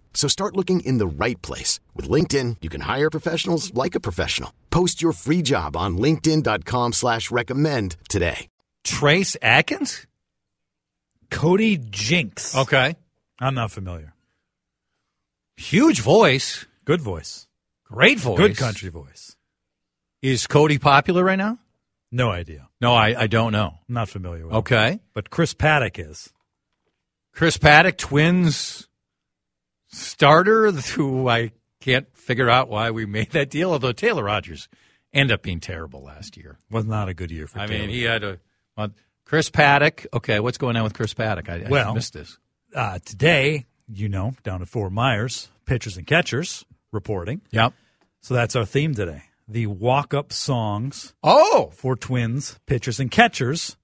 So 0.13 0.27
start 0.27 0.55
looking 0.55 0.81
in 0.81 0.99
the 0.99 1.07
right 1.07 1.41
place. 1.41 1.79
With 1.95 2.07
LinkedIn, 2.07 2.57
you 2.61 2.69
can 2.69 2.81
hire 2.81 3.09
professionals 3.09 3.73
like 3.73 3.95
a 3.95 3.99
professional. 3.99 4.53
Post 4.69 5.01
your 5.01 5.13
free 5.13 5.41
job 5.41 5.75
on 5.75 5.97
linkedin.com 5.97 6.93
slash 6.93 7.31
recommend 7.31 7.95
today. 8.07 8.47
Trace 8.83 9.35
Atkins? 9.41 10.05
Cody 11.31 11.77
Jinks. 11.77 12.55
Okay. 12.55 12.95
I'm 13.39 13.55
not 13.55 13.71
familiar. 13.71 14.13
Huge 15.57 16.01
voice. 16.01 16.65
Good 16.85 17.01
voice. 17.01 17.47
Great 17.85 18.19
voice. 18.19 18.37
Good 18.37 18.57
country 18.57 18.89
voice. 18.89 19.35
Is 20.21 20.45
Cody 20.45 20.77
popular 20.77 21.23
right 21.23 21.37
now? 21.37 21.57
No 22.11 22.29
idea. 22.29 22.67
No, 22.81 22.93
I, 22.93 23.21
I 23.21 23.27
don't 23.27 23.51
know. 23.51 23.73
I'm 23.87 23.95
not 23.95 24.09
familiar 24.09 24.45
with 24.45 24.53
him. 24.53 24.57
Okay. 24.59 24.99
But 25.13 25.29
Chris 25.29 25.53
Paddack 25.53 25.97
is. 25.97 26.31
Chris 27.33 27.57
Paddack, 27.57 27.97
Twins 27.97 28.87
starter, 29.91 30.71
who 30.95 31.27
I 31.29 31.51
can't 31.79 32.07
figure 32.15 32.49
out 32.49 32.69
why 32.69 32.91
we 32.91 33.05
made 33.05 33.31
that 33.31 33.49
deal, 33.49 33.71
although 33.71 33.91
Taylor 33.91 34.23
Rogers 34.23 34.69
ended 35.13 35.33
up 35.33 35.41
being 35.43 35.59
terrible 35.59 36.01
last 36.03 36.37
year. 36.37 36.57
Was 36.69 36.85
not 36.85 37.09
a 37.09 37.13
good 37.13 37.31
year 37.31 37.47
for 37.47 37.59
I 37.59 37.67
Taylor. 37.67 37.79
mean, 37.81 37.89
he 37.89 38.03
had 38.03 38.23
a. 38.23 38.39
Well, 38.77 38.89
Chris 39.25 39.49
Paddack. 39.49 40.05
Okay, 40.13 40.39
what's 40.39 40.57
going 40.57 40.75
on 40.77 40.83
with 40.83 40.93
Chris 40.93 41.13
Paddack? 41.13 41.49
I, 41.49 41.65
I 41.65 41.69
Well- 41.69 41.93
missed 41.95 42.13
this. 42.13 42.37
uh, 42.75 42.99
today, 43.03 43.65
you 43.91 44.07
know, 44.09 44.35
down 44.43 44.61
at 44.61 44.67
Fort 44.67 44.91
Myers, 44.93 45.49
pitchers 45.65 45.97
and 45.97 46.05
catchers 46.07 46.65
reporting. 46.91 47.41
Yep. 47.51 47.73
So 48.21 48.33
that's 48.33 48.55
our 48.55 48.65
theme 48.65 48.93
today. 48.93 49.23
The 49.47 49.67
walk 49.67 50.13
up 50.13 50.31
songs 50.31 51.13
Oh, 51.23 51.71
for 51.73 51.95
twins, 51.97 52.59
pitchers 52.67 52.99
and 52.99 53.09
catchers. 53.11 53.75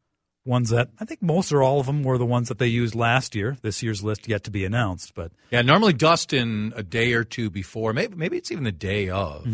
Ones 0.47 0.69
that 0.69 0.89
I 0.99 1.05
think 1.05 1.21
most 1.21 1.51
or 1.51 1.61
all 1.61 1.79
of 1.81 1.85
them 1.85 2.03
were 2.03 2.17
the 2.17 2.25
ones 2.25 2.47
that 2.47 2.57
they 2.57 2.67
used 2.67 2.95
last 2.95 3.35
year. 3.35 3.57
This 3.61 3.83
year's 3.83 4.01
list 4.03 4.27
yet 4.27 4.45
to 4.45 4.51
be 4.51 4.63
announced, 4.65 5.13
but 5.13 5.31
yeah. 5.51 5.61
Normally, 5.61 5.93
Dustin 5.93 6.71
a 6.75 6.83
day 6.83 7.13
or 7.13 7.23
two 7.25 7.49
before, 7.49 7.91
maybe 7.93 8.15
maybe 8.15 8.37
it's 8.37 8.51
even 8.51 8.63
the 8.63 8.71
day 8.71 9.09
of 9.09 9.45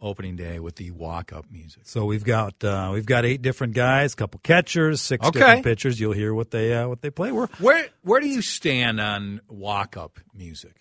opening 0.00 0.36
day 0.36 0.58
with 0.60 0.76
the 0.76 0.90
walk 0.90 1.32
up 1.32 1.46
music. 1.50 1.82
so 1.84 2.04
we've 2.04 2.24
got 2.24 2.62
uh, 2.64 2.90
we've 2.92 3.06
got 3.06 3.24
eight 3.24 3.42
different 3.42 3.74
guys, 3.74 4.12
a 4.12 4.16
couple 4.16 4.40
catchers, 4.42 5.00
six 5.00 5.26
Okay. 5.26 5.38
different 5.40 5.64
pitchers. 5.64 5.98
You'll 6.00 6.12
hear 6.12 6.32
what 6.34 6.50
they 6.50 6.72
uh, 6.74 6.88
what 6.88 7.00
they 7.02 7.10
play. 7.10 7.30
We're 7.32 7.48
Where 7.58 7.86
where 8.02 8.20
do 8.20 8.28
you 8.28 8.42
stand 8.42 9.00
on 9.00 9.40
walk 9.48 9.96
up 9.96 10.18
music? 10.34 10.76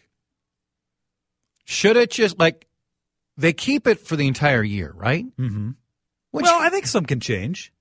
Should 1.66 1.98
it 1.98 2.12
just 2.12 2.38
like 2.40 2.68
they 3.38 3.52
keep 3.54 3.88
it 3.88 4.00
for 4.00 4.16
the 4.16 4.28
entire 4.28 4.64
year, 4.64 4.94
right? 4.96 5.26
mm-hmm. 5.38 5.72
Would 6.32 6.44
well, 6.44 6.60
I 6.62 6.70
think 6.70 6.86
some 6.86 7.06
can 7.06 7.20
change. 7.22 7.72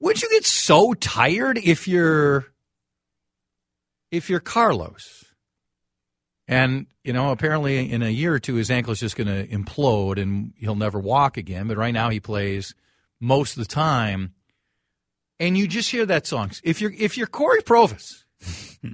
Would 0.00 0.22
you 0.22 0.28
get 0.30 0.44
so 0.44 0.94
tired 0.94 1.58
if 1.58 1.88
you're 1.88 2.46
if 4.10 4.30
you're 4.30 4.40
Carlos? 4.40 5.24
And 6.46 6.86
you 7.04 7.12
know, 7.12 7.30
apparently 7.30 7.90
in 7.90 8.02
a 8.02 8.08
year 8.08 8.34
or 8.34 8.38
two, 8.38 8.54
his 8.54 8.70
ankle 8.70 8.92
is 8.92 9.00
just 9.00 9.16
going 9.16 9.26
to 9.28 9.46
implode 9.46 10.20
and 10.20 10.52
he'll 10.56 10.74
never 10.74 10.98
walk 10.98 11.36
again. 11.36 11.68
But 11.68 11.76
right 11.76 11.92
now, 11.92 12.10
he 12.10 12.20
plays 12.20 12.74
most 13.20 13.56
of 13.56 13.62
the 13.62 13.74
time, 13.74 14.34
and 15.38 15.58
you 15.58 15.66
just 15.66 15.90
hear 15.90 16.06
that 16.06 16.26
song. 16.26 16.50
If 16.62 16.80
you're 16.80 16.92
if 16.96 17.18
you're 17.18 17.26
Cory 17.26 17.62
Provus, 17.62 18.24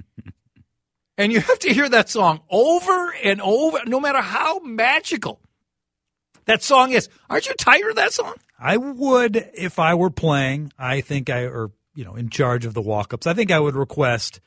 and 1.17 1.31
you 1.31 1.39
have 1.39 1.59
to 1.59 1.73
hear 1.73 1.87
that 1.89 2.09
song 2.09 2.41
over 2.49 3.13
and 3.23 3.41
over, 3.41 3.79
no 3.85 3.99
matter 3.99 4.21
how 4.21 4.59
magical 4.59 5.39
that 6.45 6.63
song 6.63 6.91
is, 6.91 7.09
aren't 7.29 7.47
you 7.47 7.53
tired 7.57 7.89
of 7.89 7.95
that 7.95 8.13
song? 8.13 8.33
I 8.59 8.77
would 8.77 9.35
if 9.53 9.79
I 9.79 9.95
were 9.95 10.09
playing. 10.09 10.71
I 10.79 11.01
think 11.01 11.29
I 11.29 11.45
or 11.45 11.71
you 11.93 12.05
know 12.05 12.15
in 12.15 12.29
charge 12.29 12.65
of 12.65 12.73
the 12.73 12.81
walk 12.81 13.13
ups. 13.13 13.27
I 13.27 13.33
think 13.33 13.51
I 13.51 13.59
would 13.59 13.75
request, 13.75 14.39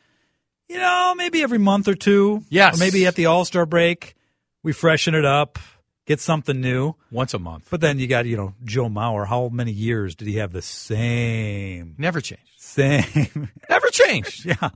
you 0.69 0.78
know, 0.78 1.14
maybe 1.17 1.43
every 1.43 1.59
month 1.59 1.88
or 1.88 1.95
two. 1.95 2.43
Yes. 2.49 2.76
Or 2.76 2.81
maybe 2.81 3.07
at 3.07 3.14
the 3.17 3.26
All 3.26 3.45
Star 3.45 3.67
break, 3.67 4.14
we 4.62 4.73
freshen 4.73 5.14
it 5.14 5.25
up, 5.26 5.59
get 6.07 6.21
something 6.21 6.61
new. 6.61 6.95
Once 7.11 7.35
a 7.35 7.38
month, 7.38 7.69
But 7.71 7.81
then 7.81 7.99
you 7.99 8.07
got 8.07 8.25
you 8.26 8.37
know 8.37 8.55
Joe 8.64 8.88
Mauer. 8.88 9.26
How 9.26 9.49
many 9.50 9.73
years 9.73 10.14
did 10.14 10.26
he 10.28 10.37
have 10.37 10.52
the 10.52 10.62
same 10.62 11.95
never 11.99 12.21
changed, 12.21 12.43
same? 12.57 13.50
never 13.69 13.88
changed. 13.88 14.45
yeah. 14.47 14.71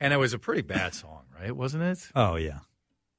And 0.00 0.12
it 0.12 0.16
was 0.18 0.34
a 0.34 0.38
pretty 0.38 0.62
bad 0.62 0.94
song, 0.94 1.22
right? 1.38 1.54
Wasn't 1.56 1.82
it? 1.82 2.08
Oh 2.14 2.34
yeah. 2.36 2.58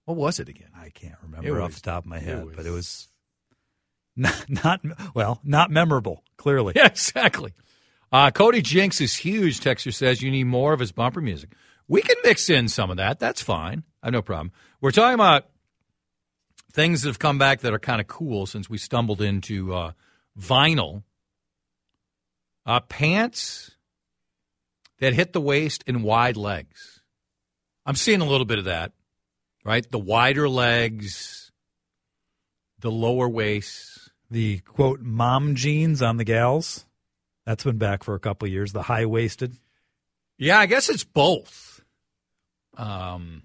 What 0.07 0.15
was 0.15 0.39
it 0.39 0.47
again? 0.47 0.69
I 0.73 0.89
can't 0.89 1.15
remember 1.21 1.59
It 1.59 1.61
off 1.61 1.75
the 1.75 1.81
top 1.81 2.03
of 2.05 2.09
my 2.09 2.15
it 2.17 2.23
head, 2.23 2.45
was- 2.45 2.55
but 2.55 2.65
it 2.65 2.71
was 2.71 3.09
not, 4.15 4.45
not 4.47 4.79
well, 5.13 5.41
not 5.43 5.69
memorable. 5.69 6.23
Clearly. 6.37 6.73
Yeah, 6.77 6.85
exactly. 6.87 7.53
Uh, 8.09 8.31
Cody 8.31 8.61
Jinks 8.61 9.01
is 9.01 9.17
huge. 9.17 9.59
Texter 9.59 9.93
says 9.93 10.21
you 10.21 10.31
need 10.31 10.45
more 10.45 10.71
of 10.71 10.79
his 10.79 10.93
bumper 10.93 11.19
music. 11.19 11.51
We 11.89 12.01
can 12.01 12.15
mix 12.23 12.49
in 12.49 12.69
some 12.69 12.89
of 12.89 12.95
that. 12.97 13.19
That's 13.19 13.41
fine. 13.41 13.83
I 14.01 14.07
have 14.07 14.13
no 14.13 14.21
problem. 14.21 14.53
We're 14.79 14.91
talking 14.91 15.15
about 15.15 15.49
things 16.71 17.01
that 17.01 17.09
have 17.09 17.19
come 17.19 17.37
back 17.37 17.59
that 17.61 17.73
are 17.73 17.79
kind 17.79 17.99
of 17.99 18.07
cool 18.07 18.45
since 18.45 18.69
we 18.69 18.77
stumbled 18.77 19.21
into 19.21 19.73
uh, 19.73 19.91
vinyl. 20.39 21.03
Uh, 22.65 22.79
pants 22.79 23.71
that 24.99 25.13
hit 25.13 25.33
the 25.33 25.41
waist 25.41 25.83
and 25.85 26.01
wide 26.01 26.37
legs. 26.37 27.01
I'm 27.85 27.95
seeing 27.95 28.21
a 28.21 28.25
little 28.25 28.45
bit 28.45 28.59
of 28.59 28.65
that, 28.65 28.91
right? 29.67 29.89
The 29.91 29.99
wider 29.99 30.49
legs, 30.49 31.51
the 32.79 32.89
lower 32.91 33.29
waist. 33.29 34.09
the 34.31 34.59
quote 34.59 35.01
mom 35.01 35.55
jeans 35.55 36.01
on 36.01 36.17
the 36.17 36.23
gals. 36.23 36.85
That's 37.45 37.63
been 37.63 37.77
back 37.77 38.03
for 38.03 38.15
a 38.15 38.19
couple 38.19 38.45
of 38.47 38.51
years. 38.51 38.73
The 38.73 38.81
high 38.83 39.05
waisted. 39.05 39.55
Yeah, 40.37 40.57
I 40.59 40.65
guess 40.65 40.89
it's 40.89 41.03
both. 41.03 41.81
Um, 42.77 43.43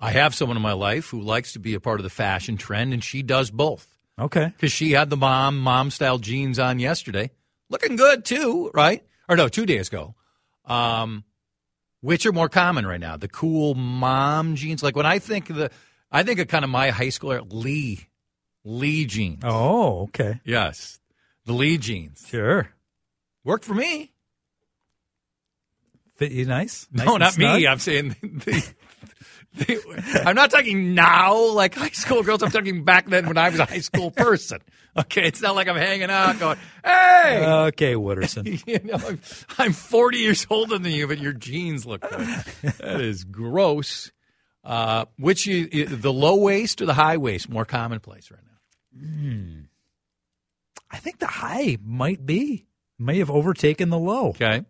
I 0.00 0.12
have 0.12 0.34
someone 0.34 0.56
in 0.56 0.62
my 0.62 0.72
life 0.72 1.08
who 1.10 1.20
likes 1.20 1.52
to 1.54 1.58
be 1.58 1.74
a 1.74 1.80
part 1.80 2.00
of 2.00 2.04
the 2.04 2.10
fashion 2.10 2.56
trend, 2.56 2.92
and 2.92 3.02
she 3.04 3.22
does 3.22 3.50
both 3.50 3.98
Okay. 4.18 4.46
because 4.46 4.72
she 4.72 4.92
had 4.92 5.10
the 5.10 5.16
mom 5.16 5.58
mom 5.58 5.90
style 5.90 6.18
jeans 6.18 6.58
on 6.58 6.78
yesterday, 6.78 7.30
looking 7.70 7.96
good 7.96 8.24
too, 8.24 8.70
right? 8.74 9.04
Or 9.28 9.36
no, 9.36 9.48
two 9.48 9.66
days 9.66 9.88
ago. 9.88 10.14
Um, 10.64 11.24
which 12.00 12.26
are 12.26 12.32
more 12.32 12.48
common 12.48 12.86
right 12.86 13.00
now? 13.00 13.16
The 13.16 13.28
cool 13.28 13.74
mom 13.74 14.54
jeans. 14.56 14.82
Like 14.82 14.96
when 14.96 15.06
I 15.06 15.18
think 15.18 15.48
the, 15.48 15.70
I 16.10 16.22
think 16.22 16.38
of 16.40 16.48
kind 16.48 16.64
of 16.64 16.70
my 16.70 16.90
high 16.90 17.08
schooler 17.08 17.44
Lee, 17.50 18.08
Lee 18.64 19.04
jeans. 19.06 19.40
Oh, 19.44 20.02
okay. 20.04 20.40
yes, 20.44 21.00
the 21.44 21.52
Lee 21.52 21.78
jeans 21.78 22.24
Sure. 22.28 22.68
worked 23.44 23.64
for 23.64 23.74
me. 23.74 24.12
Fit 26.16 26.32
you 26.32 26.46
nice? 26.46 26.86
Nice 26.92 27.06
No, 27.06 27.16
not 27.16 27.34
snug? 27.34 27.60
me. 27.60 27.66
I'm 27.66 27.78
saying 27.78 28.16
the, 28.22 28.72
the, 29.54 30.22
I'm 30.26 30.34
not 30.34 30.50
talking 30.50 30.94
now 30.94 31.36
like 31.52 31.74
high 31.76 31.90
school 31.90 32.22
girls. 32.24 32.42
I'm 32.42 32.50
talking 32.50 32.84
back 32.84 33.06
then 33.06 33.26
when 33.26 33.38
I 33.38 33.48
was 33.50 33.60
a 33.60 33.64
high 33.66 33.78
school 33.80 34.10
person. 34.10 34.58
Okay, 35.02 35.26
it's 35.26 35.40
not 35.40 35.54
like 35.54 35.68
I'm 35.68 35.76
hanging 35.76 36.10
out 36.10 36.38
going, 36.40 36.58
"Hey, 36.84 37.44
Okay, 37.46 37.94
Wooderson. 37.94 38.46
you 38.66 38.80
know, 38.82 38.98
I'm, 39.06 39.20
I'm 39.56 39.72
40 39.72 40.18
years 40.18 40.46
older 40.50 40.78
than 40.78 40.90
you, 40.90 41.06
but 41.06 41.18
your 41.18 41.32
jeans 41.32 41.86
look 41.86 42.00
good." 42.00 42.20
that 42.78 43.00
is 43.00 43.24
gross. 43.24 44.10
Uh, 44.64 45.06
which 45.16 45.46
you, 45.46 45.86
the 45.86 46.12
low 46.12 46.36
waist 46.36 46.82
or 46.82 46.86
the 46.86 46.94
high 46.94 47.16
waist 47.16 47.48
more 47.48 47.64
commonplace 47.64 48.30
right 48.30 48.40
now? 48.44 49.68
I 50.90 50.98
think 50.98 51.20
the 51.20 51.26
high 51.26 51.78
might 51.82 52.26
be 52.26 52.66
may 52.98 53.18
have 53.18 53.30
overtaken 53.30 53.90
the 53.90 53.98
low. 53.98 54.28
Okay. 54.30 54.64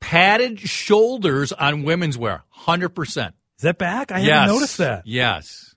Padded 0.00 0.58
shoulders 0.58 1.52
on 1.52 1.82
women's 1.82 2.16
wear, 2.16 2.42
hundred 2.48 2.90
percent. 2.90 3.34
Is 3.58 3.62
that 3.62 3.76
back? 3.76 4.10
I 4.10 4.20
yes. 4.20 4.30
haven't 4.30 4.54
noticed 4.54 4.78
that. 4.78 5.06
Yes. 5.06 5.69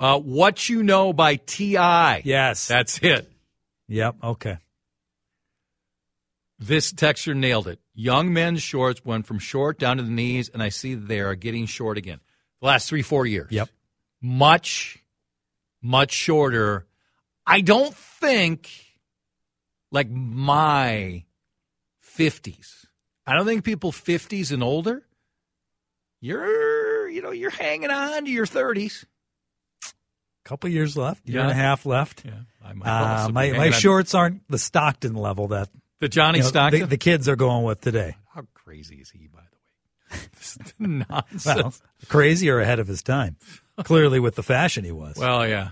Uh, 0.00 0.18
what 0.18 0.68
you 0.70 0.82
know 0.82 1.12
by 1.12 1.36
Ti. 1.36 1.74
Yes. 1.74 2.66
That's 2.66 2.98
it. 3.02 3.30
yep. 3.86 4.16
Okay. 4.24 4.56
This 6.58 6.90
texture 6.90 7.34
nailed 7.34 7.68
it. 7.68 7.78
Young 7.94 8.32
men's 8.32 8.62
shorts 8.62 9.04
went 9.04 9.26
from 9.26 9.38
short 9.38 9.78
down 9.78 9.98
to 9.98 10.02
the 10.02 10.10
knees, 10.10 10.48
and 10.48 10.62
I 10.62 10.70
see 10.70 10.94
they 10.94 11.20
are 11.20 11.34
getting 11.34 11.66
short 11.66 11.98
again. 11.98 12.20
The 12.60 12.66
last 12.66 12.88
three, 12.88 13.02
four 13.02 13.26
years. 13.26 13.52
Yep. 13.52 13.68
Much, 14.22 14.98
much 15.82 16.12
shorter. 16.12 16.86
I 17.46 17.60
don't 17.60 17.94
think 17.94 18.70
like 19.90 20.10
my 20.10 21.24
50s. 22.16 22.86
I 23.26 23.34
don't 23.34 23.46
think 23.46 23.64
people 23.64 23.92
50s 23.92 24.50
and 24.50 24.62
older, 24.62 25.02
you're, 26.20 27.08
you 27.08 27.22
know, 27.22 27.30
you're 27.32 27.50
hanging 27.50 27.90
on 27.90 28.24
to 28.24 28.30
your 28.30 28.46
30s. 28.46 29.04
Couple 30.44 30.70
years 30.70 30.96
left. 30.96 31.28
Year 31.28 31.38
Yeah. 31.38 31.42
and 31.42 31.50
a 31.52 31.54
half 31.54 31.84
left. 31.86 32.24
Yeah. 32.24 32.32
I 32.64 32.72
might 32.72 32.88
Uh, 33.24 33.28
my 33.30 33.52
my 33.52 33.70
shorts 33.70 34.14
aren't 34.14 34.42
the 34.48 34.58
Stockton 34.58 35.14
level 35.14 35.48
that 35.48 35.68
The 36.00 36.08
Johnny 36.08 36.38
you 36.38 36.44
know, 36.44 36.48
Stockton? 36.48 36.80
the, 36.80 36.86
the 36.86 36.96
kids 36.96 37.28
are 37.28 37.36
going 37.36 37.64
with 37.64 37.80
today. 37.80 38.16
How 38.34 38.46
crazy 38.54 38.96
is 38.96 39.10
he, 39.10 39.28
by 39.28 39.40
the 39.40 40.16
way? 40.16 40.22
This 40.38 40.56
is 40.64 40.72
Nonsense. 40.78 41.44
Well, 41.46 41.72
crazy 42.08 42.48
or 42.50 42.60
ahead 42.60 42.78
of 42.78 42.86
his 42.88 43.02
time. 43.02 43.36
Clearly, 43.84 44.18
with 44.20 44.34
the 44.34 44.42
fashion 44.42 44.84
he 44.84 44.92
was. 44.92 45.16
Well, 45.16 45.46
yeah. 45.46 45.70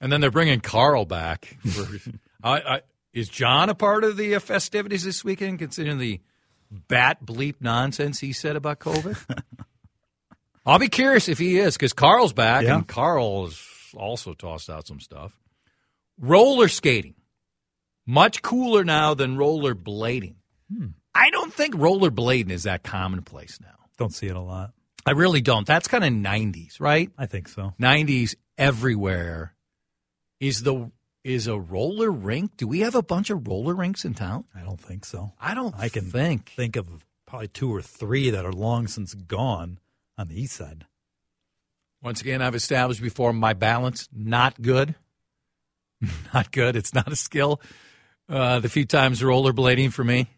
And 0.00 0.12
then 0.12 0.20
they're 0.20 0.30
bringing 0.30 0.60
Karl 0.60 1.04
back. 1.06 1.56
For, 1.66 1.86
I, 2.42 2.60
I, 2.60 2.80
is 3.12 3.28
John 3.28 3.68
a 3.70 3.74
part 3.74 4.04
of 4.04 4.16
the 4.16 4.34
uh, 4.34 4.40
festivities 4.40 5.04
this 5.04 5.24
weekend, 5.24 5.58
considering 5.58 5.98
the 5.98 6.20
bat 6.70 7.24
bleep 7.24 7.56
nonsense 7.60 8.20
he 8.20 8.32
said 8.32 8.56
about 8.56 8.78
COVID? 8.78 9.16
I'll 10.66 10.78
be 10.78 10.88
curious 10.88 11.28
if 11.28 11.38
he 11.38 11.58
is, 11.58 11.76
because 11.76 11.92
Karl's 11.92 12.32
back, 12.32 12.64
Yeah. 12.64 12.74
and 12.76 12.86
Karl 12.86 13.46
has 13.46 13.56
also 13.96 14.34
tossed 14.34 14.70
out 14.70 14.86
some 14.86 15.00
stuff. 15.00 15.38
Roller 16.18 16.68
skating. 16.68 17.14
Much 18.06 18.42
cooler 18.42 18.84
now 18.84 19.14
than 19.14 19.36
roller 19.36 19.74
blading. 19.74 20.36
Hmm. 20.72 20.88
I 21.14 21.30
don't 21.30 21.52
think 21.52 21.74
rollerblading 21.74 22.50
is 22.50 22.64
that 22.64 22.82
commonplace 22.82 23.58
now. 23.60 23.74
Don't 23.98 24.14
see 24.14 24.26
it 24.26 24.36
a 24.36 24.40
lot. 24.40 24.72
I 25.06 25.12
really 25.12 25.40
don't. 25.40 25.66
That's 25.66 25.88
kind 25.88 26.04
of 26.04 26.12
90s, 26.12 26.78
right? 26.80 27.10
I 27.16 27.26
think 27.26 27.48
so. 27.48 27.72
90s 27.80 28.34
everywhere. 28.58 29.54
Is 30.40 30.62
the 30.62 30.90
is 31.24 31.46
a 31.48 31.58
roller 31.58 32.10
rink? 32.10 32.56
Do 32.56 32.68
we 32.68 32.80
have 32.80 32.94
a 32.94 33.02
bunch 33.02 33.30
of 33.30 33.48
roller 33.48 33.74
rinks 33.74 34.04
in 34.04 34.14
town? 34.14 34.44
I 34.54 34.60
don't 34.60 34.80
think 34.80 35.04
so. 35.04 35.32
I 35.40 35.54
don't 35.54 35.74
I 35.76 35.88
can 35.88 36.04
think. 36.10 36.50
think 36.50 36.76
of 36.76 37.04
probably 37.26 37.48
two 37.48 37.74
or 37.74 37.82
three 37.82 38.30
that 38.30 38.44
are 38.44 38.52
long 38.52 38.86
since 38.86 39.14
gone 39.14 39.78
on 40.18 40.28
the 40.28 40.40
east 40.40 40.54
side. 40.56 40.84
Once 42.06 42.20
again, 42.20 42.40
I've 42.40 42.54
established 42.54 43.02
before 43.02 43.32
my 43.32 43.52
balance 43.52 44.08
not 44.14 44.62
good. 44.62 44.94
not 46.32 46.52
good. 46.52 46.76
It's 46.76 46.94
not 46.94 47.10
a 47.10 47.16
skill. 47.16 47.60
Uh, 48.28 48.60
the 48.60 48.68
few 48.68 48.84
times 48.84 49.22
rollerblading 49.22 49.92
for 49.92 50.04
me. 50.04 50.28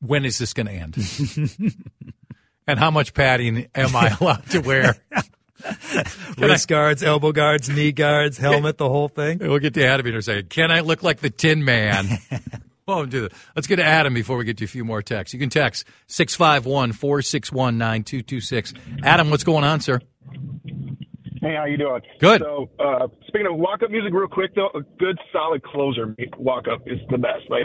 When 0.00 0.26
is 0.26 0.36
this 0.36 0.52
going 0.52 0.66
to 0.66 0.72
end? 0.74 0.98
and 2.66 2.78
how 2.78 2.90
much 2.90 3.14
padding 3.14 3.66
am 3.74 3.96
I 3.96 4.14
allowed 4.20 4.46
to 4.50 4.58
wear? 4.58 4.96
Wrist 6.36 6.68
guards, 6.68 7.02
elbow 7.02 7.32
guards, 7.32 7.70
knee 7.70 7.92
guards, 7.92 8.36
helmet, 8.36 8.76
the 8.76 8.90
whole 8.90 9.08
thing. 9.08 9.38
We'll 9.38 9.60
get 9.60 9.72
to 9.74 9.86
Adam 9.86 10.06
in 10.06 10.16
a 10.16 10.20
second. 10.20 10.50
Can 10.50 10.70
I 10.70 10.80
look 10.80 11.02
like 11.02 11.20
the 11.20 11.30
Tin 11.30 11.64
Man? 11.64 12.18
well, 12.86 13.06
do 13.06 13.22
that. 13.22 13.32
Let's 13.56 13.68
get 13.68 13.76
to 13.76 13.84
Adam 13.84 14.12
before 14.12 14.36
we 14.36 14.44
get 14.44 14.58
to 14.58 14.64
a 14.64 14.68
few 14.68 14.84
more 14.84 15.00
texts. 15.00 15.32
You 15.32 15.40
can 15.40 15.48
text 15.48 15.86
651 16.08 16.92
461 16.92 17.78
9226. 17.78 18.74
Adam, 19.02 19.30
what's 19.30 19.44
going 19.44 19.64
on, 19.64 19.80
sir? 19.80 19.98
Hey, 21.44 21.56
how 21.56 21.66
you 21.66 21.76
doing? 21.76 22.00
Good. 22.20 22.40
So, 22.40 22.70
uh, 22.78 23.06
speaking 23.26 23.46
of 23.46 23.56
walk-up 23.58 23.90
music, 23.90 24.14
real 24.14 24.26
quick 24.28 24.54
though, 24.54 24.70
a 24.74 24.80
good 24.98 25.18
solid 25.30 25.62
closer 25.62 26.16
walk-up 26.38 26.80
is 26.86 26.98
the 27.10 27.18
best. 27.18 27.42
Like 27.50 27.64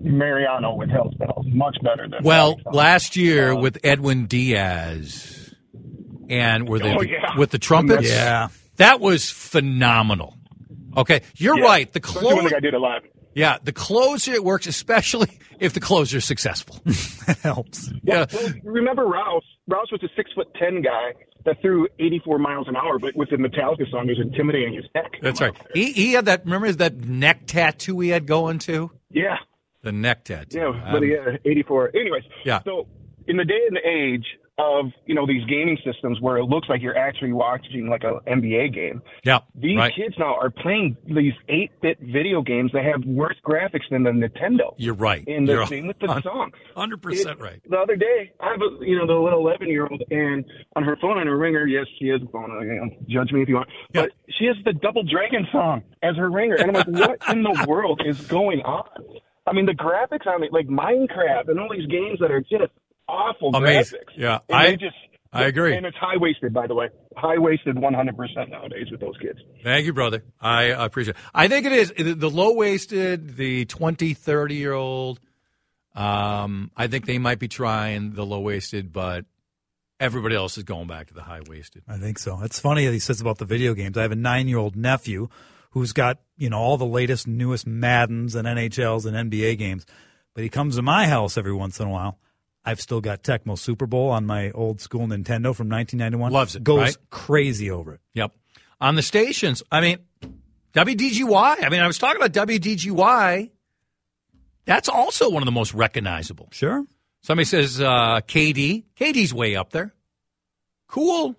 Mariano 0.00 0.74
with 0.74 0.90
Hell's 0.90 1.14
Bells, 1.14 1.46
much 1.48 1.76
better 1.84 2.08
than. 2.08 2.24
Well, 2.24 2.58
last 2.72 3.16
year 3.16 3.52
Uh, 3.52 3.60
with 3.60 3.78
Edwin 3.84 4.26
Diaz 4.26 5.54
and 6.28 6.68
were 6.68 6.80
they 6.80 6.92
Oh, 6.94 7.02
yeah. 7.02 7.36
with 7.38 7.50
the 7.50 7.58
trumpets? 7.60 8.08
Yeah. 8.10 8.48
That 8.78 8.98
was 8.98 9.30
phenomenal. 9.30 10.34
Okay, 10.96 11.20
you're 11.36 11.58
yeah. 11.58 11.64
right. 11.64 11.92
The 11.92 12.00
Especially 12.02 12.34
when 12.34 12.48
close, 12.48 12.60
did 12.60 12.74
a 12.74 12.78
live. 12.80 13.02
Yeah, 13.34 13.58
the 13.62 13.72
closer 13.72 14.32
it 14.32 14.44
works, 14.44 14.66
especially 14.66 15.28
if 15.60 15.72
the 15.74 15.80
closer 15.80 16.18
is 16.18 16.24
successful. 16.24 16.80
It 17.28 17.38
helps. 17.38 17.92
yeah, 18.02 18.26
Well, 18.32 18.52
remember 18.64 19.04
Rouse? 19.04 19.44
Rouse 19.68 19.92
was 19.92 20.02
a 20.02 20.08
six 20.16 20.32
foot 20.32 20.48
ten 20.58 20.82
guy 20.82 21.12
that 21.44 21.60
threw 21.62 21.86
84 22.00 22.38
miles 22.40 22.66
an 22.66 22.74
hour, 22.76 22.98
but 22.98 23.14
with 23.14 23.30
the 23.30 23.36
Metallica 23.36 23.88
song, 23.90 24.08
it 24.08 24.18
was 24.18 24.20
intimidating 24.20 24.76
as 24.76 24.84
heck. 24.96 25.12
that's 25.22 25.40
right. 25.40 25.54
He 25.74 25.92
he 25.92 26.12
had 26.14 26.24
that. 26.24 26.44
Remember 26.44 26.72
that 26.72 26.96
neck 26.96 27.46
tattoo 27.46 28.00
he 28.00 28.08
had 28.08 28.26
going 28.26 28.58
to 28.60 28.90
Yeah, 29.10 29.36
the 29.82 29.92
neck 29.92 30.24
tattoo. 30.24 30.58
yeah, 30.58 30.88
but 30.90 31.02
Um, 31.02 31.08
yeah, 31.08 31.36
84. 31.44 31.92
Anyways, 31.94 32.24
Yeah. 32.44 32.62
So 32.64 32.88
in 33.28 33.36
the 33.36 33.44
day 33.44 33.60
and 33.68 33.76
the 33.76 33.88
age 33.88 34.26
of 34.60 34.92
you 35.06 35.14
know 35.14 35.26
these 35.26 35.44
gaming 35.46 35.78
systems 35.84 36.20
where 36.20 36.36
it 36.36 36.44
looks 36.44 36.68
like 36.68 36.82
you're 36.82 36.96
actually 36.98 37.32
watching 37.32 37.88
like 37.88 38.04
a 38.04 38.20
NBA 38.28 38.74
game. 38.74 39.00
yeah, 39.24 39.38
These 39.54 39.78
right. 39.78 39.94
kids 39.94 40.14
now 40.18 40.34
are 40.36 40.50
playing 40.50 40.96
these 41.06 41.32
8-bit 41.48 41.98
video 42.00 42.42
games 42.42 42.70
that 42.72 42.84
have 42.84 43.02
worse 43.06 43.36
graphics 43.46 43.88
than 43.90 44.02
the 44.02 44.10
Nintendo. 44.10 44.74
You're 44.76 44.94
right. 44.94 45.26
And 45.26 45.48
the 45.48 45.64
same 45.66 45.86
with 45.86 45.98
the 45.98 46.20
song. 46.22 46.52
Hundred 46.76 47.00
percent 47.02 47.40
right. 47.40 47.60
The 47.68 47.78
other 47.78 47.96
day, 47.96 48.32
I 48.40 48.50
have 48.50 48.60
a 48.60 48.84
you 48.84 48.98
know 48.98 49.06
the 49.06 49.14
little 49.14 49.40
11 49.40 49.68
year 49.68 49.86
old, 49.90 50.02
and 50.10 50.44
on 50.76 50.82
her 50.84 50.96
phone 51.00 51.18
on 51.18 51.26
her 51.26 51.36
ringer, 51.38 51.66
yes, 51.66 51.86
she 51.98 52.08
has 52.08 52.20
a 52.22 52.26
phone. 52.30 52.50
You 52.62 52.74
know, 52.74 52.90
judge 53.08 53.32
me 53.32 53.42
if 53.42 53.48
you 53.48 53.54
want, 53.56 53.68
Yeah. 53.94 54.02
but 54.02 54.10
she 54.38 54.44
has 54.46 54.56
the 54.64 54.72
Double 54.74 55.02
Dragon 55.04 55.46
song 55.50 55.82
as 56.02 56.16
her 56.16 56.30
ringer, 56.30 56.56
and 56.56 56.76
I'm 56.76 56.92
like, 56.92 57.08
what 57.08 57.18
in 57.36 57.42
the 57.42 57.64
world 57.68 58.02
is 58.04 58.20
going 58.22 58.60
on? 58.62 58.84
I 59.46 59.52
mean, 59.52 59.66
the 59.66 59.74
graphics 59.74 60.26
on 60.26 60.42
it, 60.44 60.52
like 60.52 60.66
Minecraft 60.68 61.48
and 61.48 61.58
all 61.58 61.68
these 61.70 61.86
games 61.88 62.18
that 62.20 62.30
are 62.30 62.40
just 62.42 62.70
awful 63.10 63.54
Amazing. 63.54 63.98
graphics. 63.98 64.16
Yeah, 64.16 64.38
And 64.48 64.56
I- 64.58 64.66
they 64.70 64.76
just. 64.76 64.96
I 65.32 65.44
agree. 65.44 65.76
And 65.76 65.86
it's 65.86 65.96
high 65.96 66.16
waisted, 66.16 66.52
by 66.52 66.66
the 66.66 66.74
way. 66.74 66.88
High 67.16 67.38
waisted 67.38 67.76
100% 67.76 68.48
nowadays 68.50 68.86
with 68.90 68.98
those 69.00 69.16
kids. 69.22 69.38
Thank 69.62 69.86
you, 69.86 69.92
brother. 69.92 70.24
I 70.40 70.64
appreciate 70.64 71.14
it. 71.14 71.22
I 71.32 71.46
think 71.46 71.66
it 71.66 71.72
is 71.72 71.92
the 71.96 72.28
low 72.28 72.52
waisted, 72.54 73.36
the 73.36 73.64
20, 73.66 74.12
30 74.12 74.54
year 74.56 74.72
old. 74.72 75.20
Um, 75.94 76.70
I 76.76 76.86
think 76.88 77.06
they 77.06 77.18
might 77.18 77.38
be 77.38 77.46
trying 77.48 78.14
the 78.14 78.24
low 78.26 78.40
waisted, 78.40 78.92
but 78.92 79.24
everybody 79.98 80.34
else 80.34 80.56
is 80.58 80.64
going 80.64 80.86
back 80.88 81.08
to 81.08 81.14
the 81.14 81.22
high 81.22 81.40
waisted. 81.48 81.82
I 81.88 81.98
think 81.98 82.18
so. 82.18 82.40
It's 82.42 82.58
funny 82.58 82.86
that 82.86 82.92
he 82.92 82.98
says 82.98 83.20
about 83.20 83.38
the 83.38 83.44
video 83.44 83.74
games. 83.74 83.96
I 83.96 84.02
have 84.02 84.12
a 84.12 84.16
nine 84.16 84.48
year 84.48 84.58
old 84.58 84.74
nephew 84.74 85.28
who's 85.72 85.92
got, 85.92 86.18
you 86.38 86.50
know, 86.50 86.58
all 86.58 86.76
the 86.76 86.84
latest, 86.86 87.28
newest 87.28 87.66
Maddens 87.66 88.34
and 88.34 88.48
NHLs 88.48 89.06
and 89.06 89.30
NBA 89.30 89.58
games. 89.58 89.86
But 90.34 90.42
he 90.42 90.48
comes 90.48 90.74
to 90.76 90.82
my 90.82 91.06
house 91.06 91.36
every 91.38 91.52
once 91.52 91.78
in 91.78 91.86
a 91.86 91.90
while. 91.90 92.18
I've 92.64 92.80
still 92.80 93.00
got 93.00 93.22
Tecmo 93.22 93.58
Super 93.58 93.86
Bowl 93.86 94.10
on 94.10 94.26
my 94.26 94.50
old 94.50 94.80
school 94.80 95.06
Nintendo 95.06 95.54
from 95.54 95.68
1991. 95.68 96.32
Loves 96.32 96.56
it, 96.56 96.64
Goes 96.64 96.78
right? 96.80 96.96
crazy 97.10 97.70
over 97.70 97.94
it. 97.94 98.00
Yep. 98.14 98.32
On 98.80 98.94
the 98.94 99.02
stations, 99.02 99.62
I 99.70 99.80
mean, 99.80 99.98
WDGY. 100.74 101.64
I 101.64 101.68
mean, 101.68 101.80
I 101.80 101.86
was 101.86 101.98
talking 101.98 102.22
about 102.22 102.32
WDGY. 102.32 103.50
That's 104.66 104.88
also 104.88 105.30
one 105.30 105.42
of 105.42 105.46
the 105.46 105.52
most 105.52 105.74
recognizable. 105.74 106.48
Sure. 106.52 106.84
Somebody 107.22 107.44
says 107.46 107.80
uh, 107.80 108.20
KD. 108.26 108.84
KD's 108.98 109.34
way 109.34 109.56
up 109.56 109.70
there. 109.70 109.92
Cool. 110.86 111.36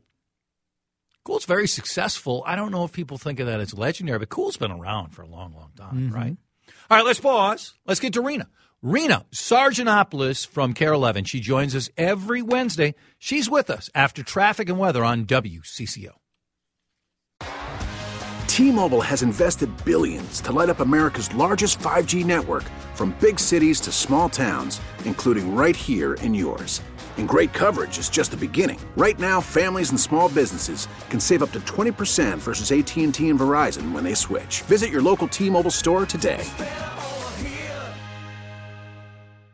Cool's 1.24 1.46
very 1.46 1.68
successful. 1.68 2.44
I 2.48 2.56
don't 2.56 2.72
know 2.72 2.84
if 2.84 2.92
people 2.92 3.18
think 3.18 3.40
of 3.40 3.48
that 3.48 3.60
as 3.60 3.74
legendary, 3.76 4.20
but 4.20 4.30
Cool's 4.30 4.58
been 4.58 4.72
around 4.72 5.12
for 5.12 5.22
a 5.22 5.28
long, 5.28 5.54
long 5.54 5.72
time, 5.76 6.12
right? 6.12 6.36
All 6.90 6.98
right, 6.98 7.06
let's 7.06 7.20
pause. 7.20 7.74
Let's 7.86 8.00
get 8.00 8.14
to 8.14 8.22
Rena. 8.22 8.48
Rena 8.84 9.28
Sarigianopoulos 9.32 10.48
from 10.48 10.74
KARE 10.74 10.94
11. 10.94 11.26
She 11.26 11.40
joins 11.40 11.76
us 11.76 11.92
every 11.98 12.42
Wednesday. 12.42 12.96
She's 13.20 13.48
with 13.48 13.70
us 13.70 13.92
after 13.94 14.24
traffic 14.24 14.70
and 14.70 14.80
weather 14.80 15.06
on 15.06 15.26
WCCO. 15.26 16.14
T-Mobile 18.48 19.02
has 19.02 19.22
invested 19.22 19.70
billions 19.86 20.42
to 20.42 20.52
light 20.52 20.70
up 20.70 20.80
America's 20.80 21.32
largest 21.36 21.78
5G 21.78 22.26
network 22.26 22.64
from 22.96 23.16
big 23.22 23.40
cities 23.40 23.80
to 23.82 23.92
small 23.92 24.30
towns, 24.30 24.82
including 25.06 25.54
right 25.54 25.76
here 25.76 26.16
in 26.16 26.34
yours. 26.34 26.82
And 27.18 27.30
great 27.30 27.54
coverage 27.54 28.00
is 28.00 28.10
just 28.10 28.32
the 28.32 28.38
beginning. 28.38 28.80
Right 28.98 29.20
now, 29.20 29.42
families 29.42 29.92
and 29.92 30.00
small 30.00 30.28
businesses 30.28 30.88
can 31.12 31.20
save 31.20 31.44
up 31.44 31.52
to 31.52 31.60
20% 31.62 32.40
versus 32.40 32.72
AT&T 32.72 33.30
and 33.30 33.40
Verizon 33.40 33.92
when 33.92 34.04
they 34.04 34.16
switch. 34.16 34.64
Visit 34.64 34.90
your 34.90 35.04
local 35.04 35.28
T-Mobile 35.28 35.70
store 35.70 36.08
today. 36.08 36.44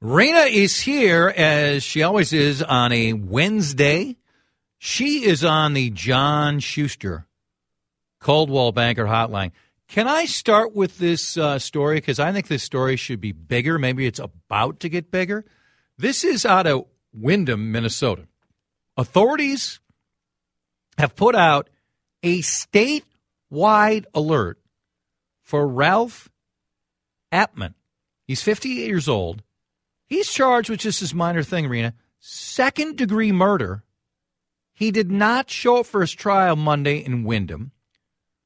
Rena 0.00 0.42
is 0.42 0.78
here 0.78 1.28
as 1.28 1.82
she 1.82 2.04
always 2.04 2.32
is 2.32 2.62
on 2.62 2.92
a 2.92 3.14
Wednesday. 3.14 4.16
She 4.78 5.24
is 5.24 5.44
on 5.44 5.72
the 5.72 5.90
John 5.90 6.60
Schuster 6.60 7.26
Coldwell 8.20 8.70
Banker 8.70 9.06
Hotline. 9.06 9.50
Can 9.88 10.06
I 10.06 10.26
start 10.26 10.72
with 10.72 10.98
this 10.98 11.36
uh, 11.36 11.58
story? 11.58 11.96
Because 11.96 12.20
I 12.20 12.32
think 12.32 12.46
this 12.46 12.62
story 12.62 12.94
should 12.94 13.20
be 13.20 13.32
bigger. 13.32 13.76
Maybe 13.76 14.06
it's 14.06 14.20
about 14.20 14.80
to 14.80 14.88
get 14.88 15.10
bigger. 15.10 15.44
This 15.96 16.22
is 16.22 16.46
out 16.46 16.68
of 16.68 16.84
Windom, 17.12 17.72
Minnesota. 17.72 18.28
Authorities 18.96 19.80
have 20.96 21.16
put 21.16 21.34
out 21.34 21.70
a 22.22 22.38
statewide 22.40 24.04
alert 24.14 24.60
for 25.42 25.66
Ralph 25.66 26.28
Appman. 27.32 27.74
He's 28.28 28.42
58 28.42 28.86
years 28.86 29.08
old. 29.08 29.42
He's 30.08 30.30
charged 30.30 30.70
with 30.70 30.80
just 30.80 31.00
this 31.00 31.14
minor 31.14 31.42
thing, 31.42 31.68
Rena. 31.68 31.94
Second 32.18 32.96
degree 32.96 33.30
murder. 33.30 33.84
He 34.72 34.90
did 34.90 35.10
not 35.10 35.50
show 35.50 35.78
up 35.78 35.86
for 35.86 36.00
his 36.00 36.12
trial 36.12 36.56
Monday 36.56 36.98
in 36.98 37.24
Windom. 37.24 37.72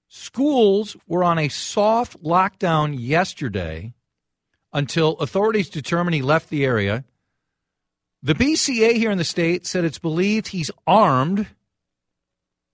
Schools 0.08 0.96
were 1.06 1.24
on 1.24 1.38
a 1.38 1.48
soft 1.48 2.22
lockdown 2.22 2.94
yesterday 2.98 3.94
until 4.72 5.12
authorities 5.18 5.68
determined 5.70 6.14
he 6.14 6.22
left 6.22 6.50
the 6.50 6.64
area. 6.64 7.04
The 8.22 8.34
BCA 8.34 8.94
here 8.94 9.10
in 9.10 9.18
the 9.18 9.24
state 9.24 9.66
said 9.66 9.84
it's 9.84 9.98
believed 9.98 10.48
he's 10.48 10.70
armed 10.86 11.46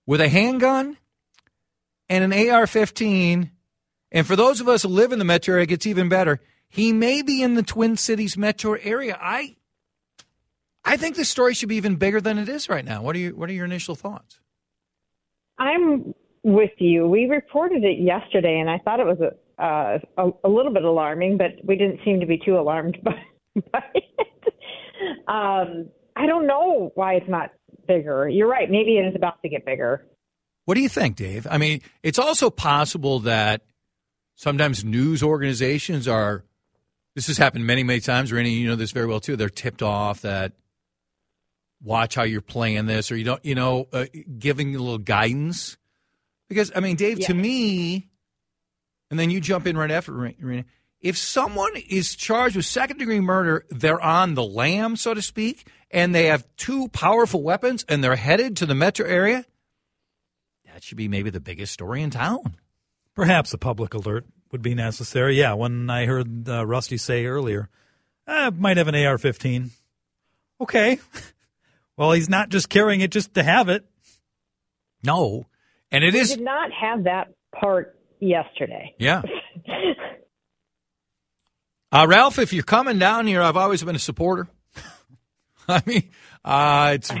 with 0.05 0.21
a 0.21 0.29
handgun 0.29 0.97
and 2.07 2.33
an 2.33 2.49
AR 2.49 2.67
15. 2.67 3.51
And 4.11 4.27
for 4.27 4.35
those 4.35 4.61
of 4.61 4.67
us 4.67 4.83
who 4.83 4.89
live 4.89 5.11
in 5.11 5.19
the 5.19 5.25
metro 5.25 5.53
area, 5.53 5.63
it 5.63 5.67
gets 5.67 5.85
even 5.85 6.09
better. 6.09 6.39
He 6.69 6.93
may 6.93 7.21
be 7.21 7.41
in 7.41 7.55
the 7.55 7.63
Twin 7.63 7.97
Cities 7.97 8.37
metro 8.37 8.73
area. 8.73 9.17
I 9.19 9.55
I 10.85 10.97
think 10.97 11.15
this 11.15 11.29
story 11.29 11.53
should 11.53 11.69
be 11.69 11.75
even 11.75 11.95
bigger 11.95 12.21
than 12.21 12.37
it 12.37 12.49
is 12.49 12.69
right 12.69 12.85
now. 12.85 13.01
What 13.01 13.15
are 13.15 13.19
you 13.19 13.35
what 13.35 13.49
are 13.49 13.53
your 13.53 13.65
initial 13.65 13.95
thoughts? 13.95 14.39
I'm 15.57 16.13
with 16.43 16.71
you. 16.77 17.07
We 17.07 17.25
reported 17.25 17.83
it 17.83 17.99
yesterday, 17.99 18.59
and 18.59 18.69
I 18.69 18.77
thought 18.79 18.99
it 18.99 19.05
was 19.05 19.19
a, 19.19 19.63
uh, 19.63 19.99
a, 20.17 20.47
a 20.47 20.49
little 20.49 20.73
bit 20.73 20.83
alarming, 20.83 21.37
but 21.37 21.63
we 21.65 21.75
didn't 21.75 21.99
seem 22.05 22.21
to 22.21 22.25
be 22.25 22.39
too 22.43 22.57
alarmed 22.57 22.97
by, 23.03 23.21
by 23.71 23.83
it. 23.93 24.53
Um, 25.27 25.89
I 26.15 26.25
don't 26.25 26.47
know 26.47 26.91
why 26.95 27.15
it's 27.15 27.29
not 27.29 27.51
bigger. 27.87 28.27
You're 28.27 28.47
right. 28.47 28.69
Maybe 28.69 28.97
it 28.97 29.05
is 29.07 29.15
about 29.15 29.41
to 29.41 29.49
get 29.49 29.65
bigger. 29.65 30.05
What 30.65 30.75
do 30.75 30.81
you 30.81 30.89
think, 30.89 31.15
Dave? 31.15 31.47
I 31.49 31.57
mean, 31.57 31.81
it's 32.03 32.19
also 32.19 32.49
possible 32.49 33.19
that 33.21 33.61
sometimes 34.35 34.83
news 34.83 35.21
organizations 35.23 36.07
are. 36.07 36.43
This 37.15 37.27
has 37.27 37.37
happened 37.37 37.65
many, 37.65 37.83
many 37.83 37.99
times. 37.99 38.31
Randy, 38.31 38.51
you 38.51 38.67
know 38.67 38.75
this 38.75 38.91
very 38.91 39.07
well 39.07 39.19
too. 39.19 39.35
They're 39.35 39.49
tipped 39.49 39.81
off 39.81 40.21
that 40.21 40.53
watch 41.81 42.15
how 42.15 42.23
you're 42.23 42.41
playing 42.41 42.85
this, 42.85 43.11
or 43.11 43.17
you 43.17 43.23
don't, 43.23 43.43
you 43.43 43.55
know, 43.55 43.87
uh, 43.93 44.05
giving 44.37 44.75
a 44.75 44.79
little 44.79 44.97
guidance. 44.97 45.77
Because 46.49 46.71
I 46.75 46.79
mean, 46.79 46.95
Dave, 46.95 47.19
Yeah. 47.19 47.27
to 47.27 47.33
me, 47.33 48.09
and 49.09 49.19
then 49.19 49.29
you 49.29 49.39
jump 49.41 49.65
in 49.67 49.77
right 49.77 49.91
after 49.91 50.11
Rena. 50.13 50.65
If 51.01 51.17
someone 51.17 51.71
is 51.89 52.15
charged 52.15 52.55
with 52.57 52.65
second 52.65 52.97
degree 52.97 53.21
murder, 53.21 53.65
they're 53.69 54.01
on 54.01 54.35
the 54.35 54.43
lam, 54.43 54.95
so 54.97 55.13
to 55.13 55.21
speak, 55.21 55.65
and 55.91 56.13
they 56.13 56.25
have 56.25 56.45
two 56.57 56.89
powerful 56.89 57.41
weapons, 57.41 57.85
and 57.87 58.03
they're 58.03 58.17
headed 58.17 58.57
to 58.57 58.65
the 58.65 58.75
metro 58.75 59.05
area. 59.07 59.45
That 60.65 60.83
should 60.83 60.97
be 60.97 61.07
maybe 61.07 61.29
the 61.29 61.39
biggest 61.39 61.71
story 61.73 62.01
in 62.01 62.09
town. 62.09 62.57
Perhaps 63.15 63.53
a 63.53 63.57
public 63.57 63.93
alert 63.93 64.25
would 64.51 64.61
be 64.61 64.75
necessary. 64.75 65.37
Yeah, 65.37 65.53
when 65.53 65.89
I 65.89 66.05
heard 66.05 66.47
uh, 66.47 66.65
Rusty 66.65 66.97
say 66.97 67.25
earlier, 67.25 67.69
I 68.27 68.49
might 68.49 68.77
have 68.77 68.87
an 68.87 68.95
AR 68.95 69.17
15. 69.17 69.71
Okay. 70.61 70.99
well, 71.97 72.11
he's 72.11 72.29
not 72.29 72.49
just 72.49 72.69
carrying 72.69 73.01
it 73.01 73.11
just 73.11 73.33
to 73.35 73.43
have 73.43 73.69
it. 73.69 73.85
No, 75.03 75.45
and 75.91 76.03
it 76.03 76.13
we 76.13 76.19
is 76.19 76.31
did 76.35 76.41
not 76.41 76.71
have 76.73 77.05
that 77.05 77.33
part 77.57 77.97
yesterday. 78.19 78.95
yeah. 78.99 79.21
Uh, 81.91 82.05
Ralph, 82.07 82.37
if 82.37 82.53
you're 82.53 82.61
coming 82.61 82.99
down 82.99 83.25
here, 83.25 83.41
I've 83.41 83.57
always 83.57 83.83
been 83.83 83.95
a 83.95 83.99
supporter. 83.99 84.47
I 85.67 85.81
mean, 85.87 86.09
uh, 86.45 86.91
it's, 86.93 87.11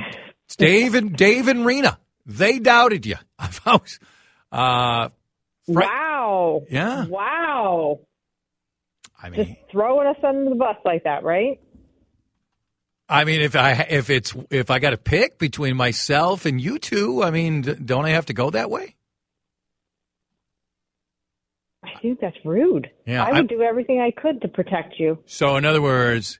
it's 0.45 0.55
Dave 0.55 0.93
and 0.93 1.17
Dave 1.17 1.47
and 1.47 1.65
Rena. 1.65 1.97
They 2.27 2.59
doubted 2.59 3.07
you. 3.07 3.15
I've 3.39 3.59
always, 3.65 3.99
uh, 4.51 5.09
Right. 5.69 5.87
Wow. 5.87 6.65
Yeah. 6.69 7.05
Wow. 7.05 7.99
I 9.21 9.29
Just 9.29 9.49
mean, 9.49 9.57
throwing 9.71 10.07
us 10.07 10.15
under 10.23 10.49
the 10.49 10.55
bus 10.55 10.77
like 10.85 11.03
that, 11.03 11.23
right? 11.23 11.59
I 13.07 13.23
mean, 13.25 13.41
if 13.41 13.55
I 13.55 13.71
if 13.89 14.09
it's 14.09 14.35
if 14.49 14.69
I 14.69 14.79
got 14.79 14.91
to 14.91 14.97
pick 14.97 15.39
between 15.39 15.75
myself 15.75 16.45
and 16.45 16.59
you 16.61 16.77
two, 16.79 17.23
I 17.23 17.31
mean, 17.31 17.61
don't 17.85 18.05
I 18.05 18.09
have 18.11 18.27
to 18.27 18.33
go 18.33 18.49
that 18.51 18.69
way? 18.69 18.95
I 21.83 21.89
think 22.01 22.19
that's 22.19 22.37
rude. 22.45 22.89
Yeah, 23.05 23.23
I 23.23 23.29
would 23.29 23.35
I'm- 23.37 23.47
do 23.47 23.61
everything 23.61 23.99
I 24.01 24.11
could 24.11 24.41
to 24.41 24.47
protect 24.47 24.99
you. 24.99 25.19
So, 25.25 25.55
in 25.55 25.65
other 25.65 25.81
words, 25.81 26.39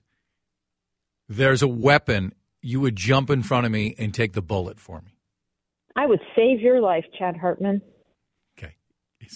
there's 1.28 1.62
a 1.62 1.68
weapon. 1.68 2.34
You 2.62 2.80
would 2.80 2.94
jump 2.96 3.30
in 3.30 3.42
front 3.42 3.66
of 3.66 3.72
me 3.72 3.94
and 3.98 4.12
take 4.12 4.34
the 4.34 4.42
bullet 4.42 4.78
for 4.78 5.00
me. 5.00 5.16
I 5.96 6.06
would 6.06 6.20
save 6.36 6.60
your 6.60 6.80
life, 6.80 7.04
Chad 7.18 7.36
Hartman. 7.36 7.80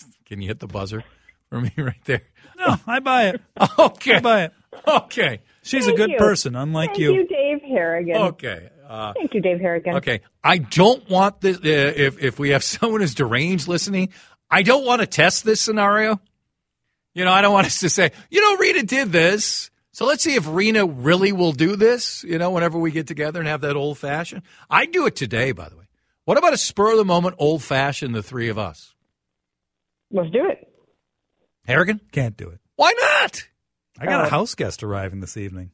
Okay. 0.02 0.12
Can 0.26 0.40
you 0.42 0.48
hit 0.48 0.61
the 0.61 0.66
buzzer 0.66 1.04
for 1.50 1.61
me 1.61 1.72
right 1.78 2.02
there? 2.04 2.22
No, 2.59 2.76
I 2.87 3.00
buy 3.00 3.28
it. 3.28 3.40
Okay. 3.78 4.14
I 4.16 4.20
buy 4.20 4.42
it. 4.44 4.52
Okay. 4.87 5.40
She's 5.62 5.87
Thank 5.87 5.94
a 5.94 6.02
good 6.02 6.11
you. 6.12 6.18
person, 6.18 6.54
unlike 6.57 6.90
Thank 6.90 7.00
you. 7.00 7.14
you, 7.14 7.26
Dave 7.26 7.62
Harrigan. 7.62 8.16
Okay. 8.16 8.68
Uh, 8.87 9.12
Thank 9.14 9.33
you, 9.35 9.40
Dave 9.40 9.61
Harrigan. 9.61 9.96
okay. 9.96 10.20
I 10.42 10.59
don't 10.59 11.09
want 11.09 11.40
this. 11.40 11.57
Uh, 11.59 11.61
if 11.64 12.22
if 12.22 12.38
we 12.38 12.50
have 12.50 12.62
someone 12.74 13.00
who's 13.00 13.14
deranged 13.14 13.66
listening, 13.68 14.11
I 14.50 14.62
don't 14.62 14.85
want 14.85 15.00
to 15.00 15.07
test 15.07 15.44
this 15.44 15.61
scenario. 15.61 16.20
You 17.14 17.24
know, 17.24 17.33
I 17.33 17.40
don't 17.42 17.52
want 17.52 17.66
us 17.66 17.80
to 17.80 17.88
say, 17.88 18.11
you 18.30 18.40
know, 18.42 18.57
Rena 18.59 18.83
did 18.83 19.12
this. 19.12 19.70
So 19.92 20.04
let's 20.07 20.24
see 20.24 20.35
if 20.35 20.46
Rena 20.48 20.85
really 20.85 21.30
will 21.30 21.52
do 21.52 21.76
this, 21.76 22.24
you 22.24 22.37
know, 22.38 22.50
whenever 22.50 22.76
we 22.78 22.90
get 22.90 23.07
together 23.07 23.38
and 23.38 23.48
have 23.48 23.61
that 23.61 23.76
old 23.76 23.96
fashioned. 23.98 24.42
I 24.68 24.87
do 24.87 25.07
it 25.07 25.14
today, 25.14 25.52
by 25.52 25.68
the 25.68 25.76
way. 25.76 25.85
What 26.24 26.37
about 26.37 26.52
a 26.52 26.57
spur 26.59 26.90
of 26.92 26.98
the 26.98 27.04
moment 27.04 27.37
old 27.38 27.62
fashioned, 27.62 28.14
the 28.14 28.22
three 28.22 28.48
of 28.48 28.59
us? 28.59 28.93
Let's 30.14 30.31
do 30.31 30.46
it. 30.48 30.66
Harrigan? 31.66 32.00
Can't 32.12 32.37
do 32.37 32.48
it. 32.48 32.61
Why 32.77 32.92
not? 32.98 33.42
I 33.98 34.07
got 34.07 34.20
Uh, 34.22 34.27
a 34.27 34.31
house 34.31 34.55
guest 34.55 34.83
arriving 34.83 35.20
this 35.20 35.37
evening. 35.37 35.70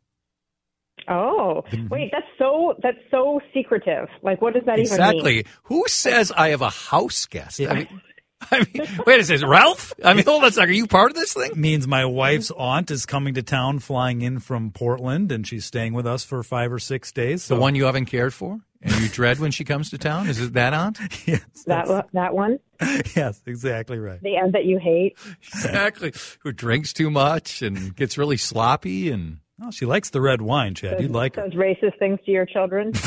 Oh, 1.09 1.65
Mm-hmm. 1.71 1.89
wait, 1.89 2.11
that's 2.13 2.27
so 2.39 2.75
that's 2.83 2.99
so 3.11 3.41
secretive. 3.55 4.09
Like, 4.23 4.41
what 4.43 4.55
does 4.55 4.65
that 4.67 4.79
even 4.79 4.85
mean? 4.85 4.93
Exactly. 4.93 5.47
Who 5.65 5.85
says 5.89 6.31
I 6.35 6.49
have 6.49 6.61
a 6.63 6.71
house 6.71 7.27
guest? 7.27 7.61
I 7.61 7.75
mean, 7.75 8.01
I 8.51 8.59
mean, 8.61 8.87
wait 9.07 9.21
a 9.21 9.25
second, 9.25 9.49
Ralph? 9.49 9.93
I 10.05 10.15
mean, 10.15 10.25
hold 10.25 10.43
on 10.43 10.49
a 10.49 10.53
second. 10.53 10.71
Are 10.71 10.75
you 10.75 10.87
part 10.87 11.11
of 11.11 11.17
this 11.17 11.33
thing? 11.35 11.53
means 11.57 11.87
my 11.87 12.05
wife's 12.07 12.51
aunt 12.53 12.91
is 12.91 13.05
coming 13.07 13.35
to 13.35 13.43
town, 13.43 13.79
flying 13.81 14.23
in 14.23 14.39
from 14.41 14.71
Portland, 14.71 15.31
and 15.33 15.47
she's 15.47 15.65
staying 15.67 15.93
with 15.95 16.07
us 16.07 16.25
for 16.25 16.43
five 16.43 16.73
or 16.73 16.79
six 16.79 17.13
days. 17.13 17.49
The 17.49 17.57
one 17.57 17.75
you 17.75 17.85
haven't 17.85 18.07
cared 18.07 18.33
for 18.35 18.61
and 18.83 18.93
you 19.01 19.09
dread 19.09 19.39
when 19.39 19.51
she 19.51 19.65
comes 19.65 19.91
to 19.91 19.99
town? 19.99 20.29
Is 20.29 20.41
it 20.41 20.53
that 20.55 20.73
aunt? 20.73 20.99
yes, 21.27 21.45
That 21.67 21.89
one- 21.89 22.05
that 22.13 22.35
one, 22.35 22.59
yes, 23.17 23.41
exactly 23.47 23.99
right. 23.99 24.21
the 24.23 24.37
end 24.37 24.55
that 24.55 24.65
you 24.65 24.79
hate. 24.79 25.17
Exactly. 25.55 26.13
Who 26.41 26.53
drinks 26.53 26.93
too 26.93 27.11
much 27.11 27.63
and 27.63 27.95
gets 27.95 28.17
really 28.19 28.37
sloppy 28.37 29.11
and 29.11 29.39
Oh, 29.63 29.71
she 29.71 29.85
likes 29.85 30.09
the 30.09 30.23
red 30.23 30.41
wine, 30.41 30.75
Chad. 30.75 31.03
You'd 31.03 31.11
like 31.11 31.37
her. 31.37 31.43
Says 31.43 31.53
racist 31.53 31.99
things 31.99 32.19
to 32.25 32.31
your 32.31 32.47
children. 32.47 32.93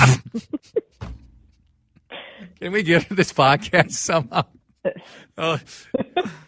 Can 2.60 2.72
we 2.72 2.84
get 2.84 3.08
to 3.08 3.16
this 3.16 3.34
podcast 3.34 3.92
somehow? 3.92 4.44
Oh, 5.38 5.58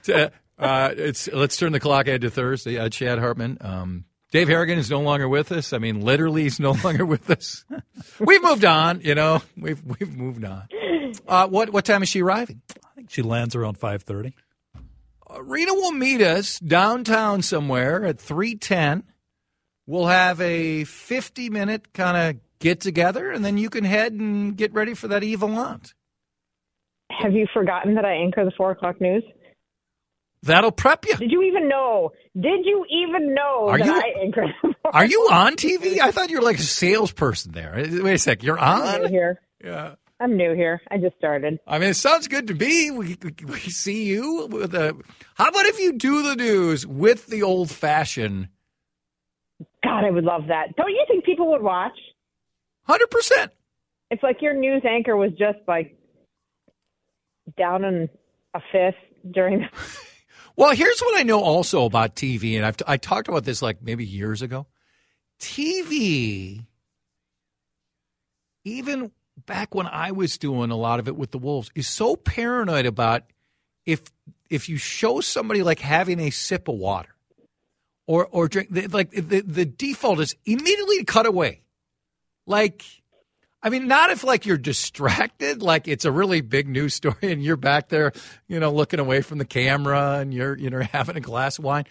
t- 0.03 0.27
uh, 0.59 0.93
it's 0.95 1.27
let's 1.31 1.57
turn 1.57 1.71
the 1.71 1.79
clock 1.79 2.07
ahead 2.07 2.21
to 2.21 2.29
Thursday. 2.29 2.77
Uh, 2.77 2.89
Chad 2.89 3.17
Hartman, 3.17 3.57
um, 3.61 4.05
Dave 4.36 4.50
Harrigan 4.50 4.78
is 4.78 4.91
no 4.91 5.00
longer 5.00 5.30
with 5.30 5.54
us. 5.54 5.71
I 5.71 5.78
mean, 5.78 6.02
literally, 6.02 6.43
he's 6.43 6.60
no 6.60 6.71
longer 6.84 7.06
with 7.06 7.30
us. 7.30 7.63
We've 8.19 8.43
moved 8.43 8.65
on. 8.65 9.00
You 9.00 9.15
know, 9.15 9.41
we've 9.56 9.82
we've 9.82 10.13
moved 10.13 10.43
on. 10.43 10.67
Uh, 11.26 11.48
what 11.48 11.69
what 11.69 11.86
time 11.86 12.04
is 12.04 12.10
she 12.10 12.21
arriving? 12.21 12.62
I 12.69 12.95
think 12.95 13.12
she 13.12 13.21
lands 13.21 13.56
around 13.56 13.78
five 13.78 14.04
thirty. 14.04 14.34
Uh, 15.26 15.41
Rena 15.41 15.74
will 15.74 15.93
meet 15.93 16.21
us 16.21 16.60
downtown 16.60 17.43
somewhere 17.43 18.04
at 18.04 18.19
three 18.19 18.56
ten. 18.56 19.04
We'll 19.88 20.08
have 20.08 20.41
a 20.41 20.84
fifty 20.84 21.50
minute 21.50 21.93
kind 21.93 22.17
of 22.17 22.41
get 22.60 22.82
together, 22.82 23.32
and 23.32 23.45
then 23.45 23.58
you 23.58 23.69
can 23.69 23.86
head 23.86 24.12
and 24.12 24.58
get 24.58 24.74
ready 24.74 24.95
for 24.95 25.08
that 25.08 25.24
evil 25.24 25.58
aunt. 25.58 25.93
Have 27.10 27.32
you 27.32 27.48
forgotten 27.54 27.95
that 27.95 28.04
I 28.04 28.15
anchor 28.15 28.43
the 28.43 28.52
four 28.58 28.71
o'clock 28.71 29.00
news? 29.00 29.24
That'll 30.45 30.71
prep 30.71 31.05
you. 31.08 31.15
Did 31.17 31.31
you 31.31 31.41
even 31.43 31.67
know? 31.67 32.12
Did 32.39 32.65
you 32.65 32.86
even 32.89 33.34
know 33.34 33.67
Are 33.67 33.77
that 33.77 33.86
you- 33.86 33.93
I 33.93 34.31
the 34.63 34.73
Are 34.93 35.05
you 35.05 35.27
on 35.31 35.55
TV? 35.55 35.99
I 35.99 36.12
thought 36.12 36.29
you 36.29 36.38
were 36.38 36.43
like 36.43 36.60
a 36.60 36.63
salesperson 36.63 37.51
there. 37.51 37.73
Wait 37.75 38.13
a 38.13 38.17
sec, 38.17 38.43
you're 38.43 38.60
I'm 38.60 38.99
new 39.01 39.05
on? 39.05 39.12
here. 39.12 39.41
Yeah. 39.63 39.95
I'm 40.19 40.38
new 40.38 40.53
here. 40.53 40.81
I 40.89 40.97
just 40.97 41.17
started. 41.17 41.60
I 41.67 41.77
mean, 41.79 41.89
it 41.89 41.95
sounds 41.95 42.27
good 42.29 42.47
to 42.47 42.53
me. 42.53 42.89
We, 42.91 43.17
we, 43.21 43.36
we 43.45 43.60
see 43.60 44.05
you 44.05 44.47
with 44.49 44.73
a. 44.75 44.95
How 45.34 45.49
about 45.49 45.65
if 45.65 45.77
you 45.79 45.93
do 45.93 46.21
the 46.23 46.36
news 46.36 46.88
with 46.88 47.25
the 47.27 47.43
old 47.43 47.69
fashioned? 47.69 48.47
God, 49.84 50.05
I 50.05 50.12
would 50.12 50.23
love 50.23 50.47
that. 50.47 50.75
Don't 50.77 50.89
you 50.89 51.03
think 51.08 51.25
people 51.25 51.49
would 51.51 51.62
watch? 51.63 51.97
Hundred 52.84 53.10
percent. 53.10 53.51
It's 54.12 54.23
like 54.23 54.41
your 54.41 54.53
news 54.53 54.84
anchor 54.88 55.17
was 55.17 55.31
just 55.31 55.58
like 55.67 55.97
down 57.58 57.84
in 57.84 58.10
a 58.53 58.62
fifth 58.71 58.95
during. 59.31 59.60
The- 59.62 59.67
Well, 60.56 60.74
here's 60.76 61.02
what 61.02 61.20
I 61.20 61.24
know 61.24 61.41
also 61.41 61.86
about 61.86 62.15
TV, 62.15 62.56
and 62.56 62.65
I've 62.65 62.78
I 62.88 62.98
talked 62.98 63.28
about 63.28 63.44
this 63.44 63.62
like 63.62 63.82
maybe 63.82 64.06
years 64.06 64.41
ago. 64.41 64.68
TV, 65.39 66.65
even 68.63 69.12
back 69.46 69.76
when 69.76 69.88
I 69.88 70.12
was 70.12 70.38
doing 70.38 70.72
a 70.72 70.78
lot 70.78 71.00
of 71.00 71.08
it 71.08 71.15
with 71.18 71.32
the 71.32 71.38
Wolves, 71.38 71.70
is 71.76 71.88
so 71.88 72.15
paranoid 72.15 72.86
about 72.86 73.24
if 73.86 74.04
if 74.50 74.70
you 74.70 74.78
show 74.78 75.20
somebody 75.20 75.62
like 75.62 75.80
having 75.80 76.20
a 76.20 76.30
sip 76.30 76.68
of 76.68 76.76
water 76.76 77.15
or 78.08 78.28
or 78.28 78.48
drink 78.48 78.70
like 78.94 79.12
the 79.12 79.41
the 79.41 79.65
default 79.65 80.20
is 80.22 80.36
immediately 80.46 81.00
to 81.00 81.06
cut 81.06 81.26
away. 81.26 81.62
Like 82.48 82.86
I 83.65 83.69
mean, 83.69 83.88
not 83.88 84.12
if 84.12 84.23
like 84.23 84.45
you're 84.45 84.58
distracted, 84.58 85.62
like 85.62 85.88
it's 85.88 86.06
a 86.06 86.12
really 86.12 86.41
big 86.41 86.69
news 86.69 86.93
story 86.93 87.15
and 87.23 87.43
you're 87.43 87.58
back 87.58 87.89
there, 87.89 88.13
you 88.47 88.60
know, 88.60 88.71
looking 88.71 88.99
away 88.99 89.21
from 89.21 89.39
the 89.39 89.45
camera 89.45 90.19
and 90.19 90.34
you're 90.34 90.58
you 90.58 90.69
know 90.69 90.82
having 90.91 91.17
a 91.17 91.21
glass 91.21 91.58
of 91.58 91.65
wine. 91.65 91.86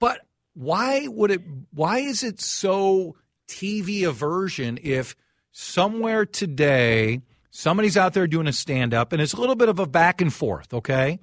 But 0.00 0.20
why 0.54 1.06
would 1.06 1.30
it? 1.30 1.42
Why 1.72 2.00
is 2.00 2.22
it 2.22 2.40
so 2.40 3.16
TV 3.48 4.06
aversion 4.06 4.78
if 4.82 5.16
somewhere 5.52 6.26
today 6.26 7.22
Somebody's 7.54 7.98
out 7.98 8.14
there 8.14 8.26
doing 8.26 8.46
a 8.46 8.52
stand 8.52 8.94
up, 8.94 9.12
and 9.12 9.20
it's 9.20 9.34
a 9.34 9.40
little 9.40 9.54
bit 9.54 9.68
of 9.68 9.78
a 9.78 9.86
back 9.86 10.22
and 10.22 10.32
forth, 10.32 10.72
okay? 10.72 11.20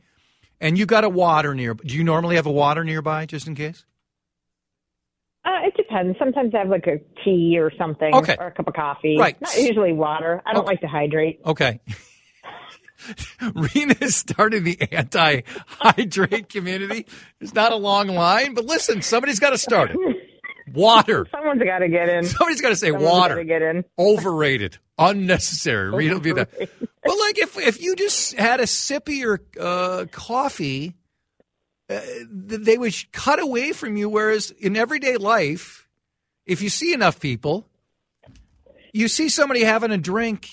And 0.61 0.77
you 0.77 0.85
got 0.85 1.03
a 1.03 1.09
water 1.09 1.55
near. 1.55 1.73
Do 1.73 1.95
you 1.95 2.03
normally 2.03 2.35
have 2.35 2.45
a 2.45 2.51
water 2.51 2.83
nearby 2.83 3.25
just 3.25 3.47
in 3.47 3.55
case? 3.55 3.83
Uh, 5.49 5.65
it 5.65 5.75
depends. 5.75 6.15
Sometimes 6.19 6.53
I 6.53 6.59
have 6.59 6.69
like 6.69 6.85
a 6.85 6.99
tea 7.23 7.57
or 7.57 7.71
something, 7.75 8.13
Okay. 8.13 8.35
or 8.39 8.47
a 8.47 8.51
cup 8.51 8.67
of 8.67 8.75
coffee. 8.75 9.17
Right. 9.17 9.39
Not 9.41 9.57
usually 9.57 9.93
water. 9.93 10.43
I 10.45 10.53
don't 10.53 10.67
like 10.67 10.81
to 10.81 10.87
hydrate. 10.87 11.39
Okay. 11.43 11.79
Rena 13.53 14.09
started 14.09 14.65
the 14.65 14.77
anti 14.91 15.41
hydrate 15.67 16.49
community. 16.49 17.05
It's 17.39 17.53
not 17.53 17.71
a 17.71 17.77
long 17.77 18.07
line, 18.09 18.53
but 18.53 18.65
listen, 18.65 19.01
somebody's 19.01 19.39
got 19.39 19.51
to 19.51 19.57
start 19.57 19.91
it. 19.91 19.97
Water. 20.73 21.25
Someone's 21.31 21.63
got 21.63 21.79
to 21.79 21.87
get 21.89 22.09
in. 22.09 22.25
Somebody's 22.25 22.61
got 22.61 22.69
to 22.69 22.75
say 22.75 22.87
Someone's 22.91 23.09
water. 23.11 23.43
get 23.43 23.61
in. 23.61 23.85
Overrated. 23.97 24.77
Unnecessary. 24.99 25.89
Rena 25.91 26.15
will 26.15 26.21
be 26.21 26.33
the. 26.33 26.47
Well, 27.05 27.19
like 27.19 27.39
if 27.39 27.57
if 27.57 27.81
you 27.81 27.95
just 27.95 28.33
had 28.35 28.59
a 28.59 28.67
sip 28.67 29.07
of 29.07 29.13
your 29.15 29.41
uh, 29.59 30.05
coffee, 30.11 30.93
uh, 31.89 31.99
they 32.29 32.77
would 32.77 32.93
cut 33.11 33.39
away 33.39 33.71
from 33.73 33.97
you. 33.97 34.09
Whereas 34.09 34.51
in 34.51 34.75
everyday 34.77 35.17
life, 35.17 35.87
if 36.45 36.61
you 36.61 36.69
see 36.69 36.93
enough 36.93 37.19
people, 37.19 37.67
you 38.93 39.07
see 39.07 39.29
somebody 39.29 39.63
having 39.63 39.91
a 39.91 39.97
drink 39.97 40.47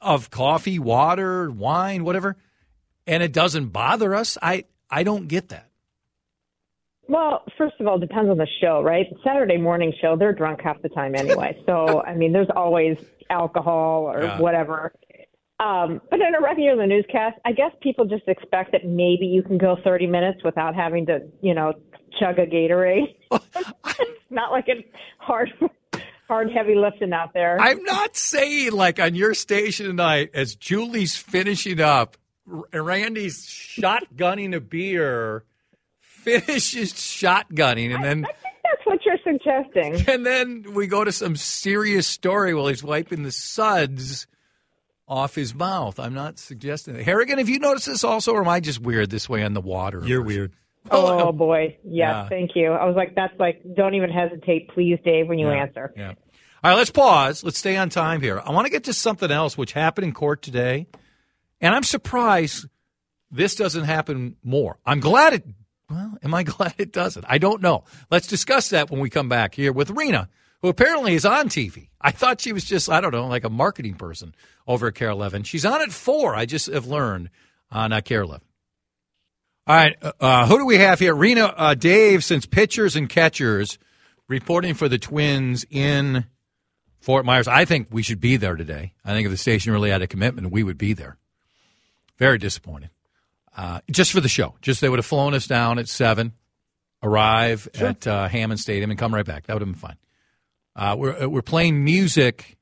of 0.00 0.30
coffee, 0.30 0.78
water, 0.78 1.50
wine, 1.50 2.04
whatever, 2.04 2.36
and 3.06 3.22
it 3.22 3.32
doesn't 3.32 3.66
bother 3.68 4.14
us. 4.14 4.38
I 4.42 4.64
I 4.90 5.02
don't 5.02 5.28
get 5.28 5.48
that. 5.50 5.66
Well, 7.08 7.42
first 7.58 7.74
of 7.80 7.88
all, 7.88 7.96
it 7.96 8.06
depends 8.06 8.30
on 8.30 8.38
the 8.38 8.46
show, 8.60 8.82
right? 8.82 9.06
Saturday 9.24 9.56
morning 9.56 9.92
show, 10.00 10.16
they're 10.16 10.32
drunk 10.32 10.60
half 10.62 10.80
the 10.82 10.88
time 10.88 11.14
anyway. 11.14 11.56
So, 11.66 12.02
I 12.02 12.14
mean, 12.14 12.32
there's 12.32 12.48
always 12.54 12.96
alcohol 13.28 14.04
or 14.04 14.22
Yeah. 14.24 14.38
whatever. 14.40 14.92
Um, 15.60 16.00
but 16.10 16.20
in 16.20 16.34
a 16.34 16.40
regular 16.40 16.86
newscast, 16.86 17.38
I 17.44 17.52
guess 17.52 17.72
people 17.82 18.06
just 18.06 18.26
expect 18.26 18.72
that 18.72 18.86
maybe 18.86 19.26
you 19.26 19.42
can 19.42 19.58
go 19.58 19.76
30 19.84 20.06
minutes 20.06 20.42
without 20.42 20.74
having 20.74 21.04
to, 21.06 21.20
you 21.42 21.54
know, 21.54 21.74
chug 22.18 22.38
a 22.38 22.46
Gatorade. 22.46 23.14
it's 23.30 24.30
not 24.30 24.52
like 24.52 24.64
it's 24.68 24.88
hard, 25.18 25.52
hard, 26.26 26.50
heavy 26.50 26.74
lifting 26.74 27.12
out 27.12 27.34
there. 27.34 27.60
I'm 27.60 27.84
not 27.84 28.16
saying 28.16 28.72
like 28.72 28.98
on 28.98 29.14
your 29.14 29.34
station 29.34 29.84
tonight 29.84 30.30
as 30.32 30.54
Julie's 30.54 31.16
finishing 31.16 31.80
up, 31.80 32.16
Randy's 32.72 33.46
shotgunning 33.46 34.56
a 34.56 34.60
beer, 34.60 35.44
finishes 35.98 36.94
shotgunning, 36.94 37.94
and 37.94 38.02
then 38.02 38.24
I, 38.24 38.28
I 38.28 38.32
That's 38.64 38.86
what 38.86 39.00
you're 39.04 39.18
suggesting. 39.22 40.08
and 40.12 40.24
then 40.24 40.72
we 40.72 40.86
go 40.86 41.04
to 41.04 41.12
some 41.12 41.36
serious 41.36 42.06
story 42.06 42.54
while 42.54 42.68
he's 42.68 42.82
wiping 42.82 43.24
the 43.24 43.32
suds 43.32 44.26
off 45.10 45.34
his 45.34 45.54
mouth. 45.54 45.98
I'm 46.00 46.14
not 46.14 46.38
suggesting 46.38 46.94
that. 46.94 47.02
Harrigan, 47.02 47.38
have 47.38 47.48
you 47.48 47.58
noticed 47.58 47.86
this 47.86 48.04
also, 48.04 48.32
or 48.32 48.40
am 48.42 48.48
I 48.48 48.60
just 48.60 48.80
weird 48.80 49.10
this 49.10 49.28
way 49.28 49.42
on 49.42 49.52
the 49.52 49.60
water? 49.60 50.00
You're 50.04 50.22
weird. 50.22 50.52
Oh, 50.90 51.06
oh, 51.06 51.18
oh, 51.18 51.28
oh. 51.28 51.32
boy, 51.32 51.76
yes, 51.84 51.84
Yeah. 51.84 52.28
thank 52.28 52.52
you. 52.54 52.72
I 52.72 52.86
was 52.86 52.96
like, 52.96 53.14
that's 53.14 53.38
like, 53.38 53.60
don't 53.76 53.94
even 53.94 54.08
hesitate, 54.10 54.68
please, 54.70 54.98
Dave, 55.04 55.28
when 55.28 55.38
you 55.38 55.48
Yeah, 55.50 55.62
answer. 55.62 55.92
Yeah. 55.96 56.08
All 56.62 56.70
right, 56.70 56.74
let's 56.74 56.90
pause. 56.90 57.42
Let's 57.44 57.58
stay 57.58 57.76
on 57.76 57.90
time 57.90 58.22
here. 58.22 58.40
I 58.42 58.50
want 58.52 58.66
to 58.66 58.70
get 58.70 58.84
to 58.84 58.92
something 58.94 59.30
else 59.30 59.58
which 59.58 59.72
happened 59.72 60.06
in 60.06 60.12
court 60.14 60.40
today, 60.42 60.86
and 61.60 61.74
I'm 61.74 61.82
surprised 61.82 62.66
this 63.30 63.54
doesn't 63.56 63.84
happen 63.84 64.36
more. 64.42 64.78
I'm 64.86 65.00
glad 65.00 65.34
it. 65.34 65.44
Well, 65.90 66.18
am 66.22 66.32
I 66.34 66.42
glad 66.44 66.74
it 66.78 66.92
doesn't? 66.92 67.24
I 67.28 67.38
don't 67.38 67.60
know. 67.60 67.84
Let's 68.10 68.26
discuss 68.26 68.70
that 68.70 68.90
when 68.90 69.00
we 69.00 69.10
come 69.10 69.28
back 69.28 69.54
here 69.54 69.72
with 69.72 69.90
Rena, 69.90 70.28
who 70.62 70.68
apparently 70.68 71.14
is 71.14 71.24
on 71.24 71.48
TV. 71.48 71.88
I 72.00 72.10
thought 72.10 72.40
she 72.40 72.52
was 72.52 72.64
just, 72.64 72.88
I 72.88 73.00
don't 73.00 73.12
know, 73.12 73.26
like 73.26 73.44
a 73.44 73.50
marketing 73.50 73.94
person 73.94 74.34
over 74.66 74.88
at 74.88 74.94
KARE 74.94 75.10
11. 75.10 75.44
She's 75.44 75.64
on 75.64 75.82
at 75.82 75.92
four. 75.92 76.34
I 76.34 76.46
just 76.46 76.66
have 76.66 76.86
learned 76.86 77.30
on 77.70 77.92
uh, 77.92 78.00
KARE 78.00 78.22
11. 78.22 78.46
All 79.66 79.76
right, 79.76 79.96
uh, 80.02 80.12
uh, 80.20 80.46
who 80.46 80.58
do 80.58 80.66
we 80.66 80.78
have 80.78 80.98
here? 80.98 81.14
Rena, 81.14 81.44
uh, 81.44 81.74
Dave, 81.74 82.24
since 82.24 82.46
pitchers 82.46 82.96
and 82.96 83.08
catchers 83.08 83.78
reporting 84.28 84.74
for 84.74 84.88
the 84.88 84.98
Twins 84.98 85.64
in 85.70 86.24
Fort 87.00 87.24
Myers. 87.24 87.48
I 87.48 87.64
think 87.64 87.88
we 87.90 88.02
should 88.02 88.20
be 88.20 88.36
there 88.36 88.56
today. 88.56 88.94
I 89.04 89.12
think 89.12 89.26
if 89.26 89.30
the 89.30 89.36
station 89.36 89.72
really 89.72 89.90
had 89.90 90.02
a 90.02 90.06
commitment, 90.06 90.50
we 90.50 90.62
would 90.62 90.78
be 90.78 90.92
there. 90.92 91.18
Very 92.18 92.38
disappointed. 92.38 92.90
Uh, 93.56 93.80
just 93.90 94.12
for 94.12 94.20
the 94.20 94.28
show. 94.28 94.54
Just 94.62 94.80
they 94.80 94.88
would 94.88 94.98
have 94.98 95.06
flown 95.06 95.34
us 95.34 95.46
down 95.46 95.78
at 95.78 95.88
seven, 95.88 96.32
arrive 97.02 97.68
at 97.74 98.06
uh, 98.06 98.28
Hammond 98.28 98.60
Stadium, 98.60 98.90
and 98.90 98.98
come 98.98 99.14
right 99.14 99.26
back. 99.26 99.46
That 99.46 99.54
would 99.54 99.62
have 99.62 99.68
been 99.68 99.74
fine. 99.74 99.96
Uh, 100.76 100.96
we're 100.98 101.24
uh, 101.24 101.28
we're 101.28 101.42
playing 101.42 101.84
music, 101.84 102.56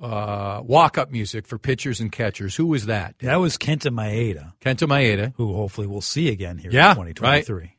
uh, 0.00 0.60
walk 0.64 0.98
up 0.98 1.10
music 1.10 1.46
for 1.46 1.58
pitchers 1.58 2.00
and 2.00 2.12
catchers. 2.12 2.56
Who 2.56 2.66
was 2.66 2.86
that? 2.86 3.14
That 3.20 3.36
was 3.36 3.56
Kenta 3.56 3.90
Maeda, 3.90 4.52
Kenta 4.60 4.86
Maeda. 4.88 5.32
who 5.36 5.54
hopefully 5.54 5.86
we'll 5.86 6.00
see 6.02 6.28
again 6.28 6.58
here 6.58 6.70
Yeah, 6.70 6.90
in 6.90 6.96
2023. 6.96 7.76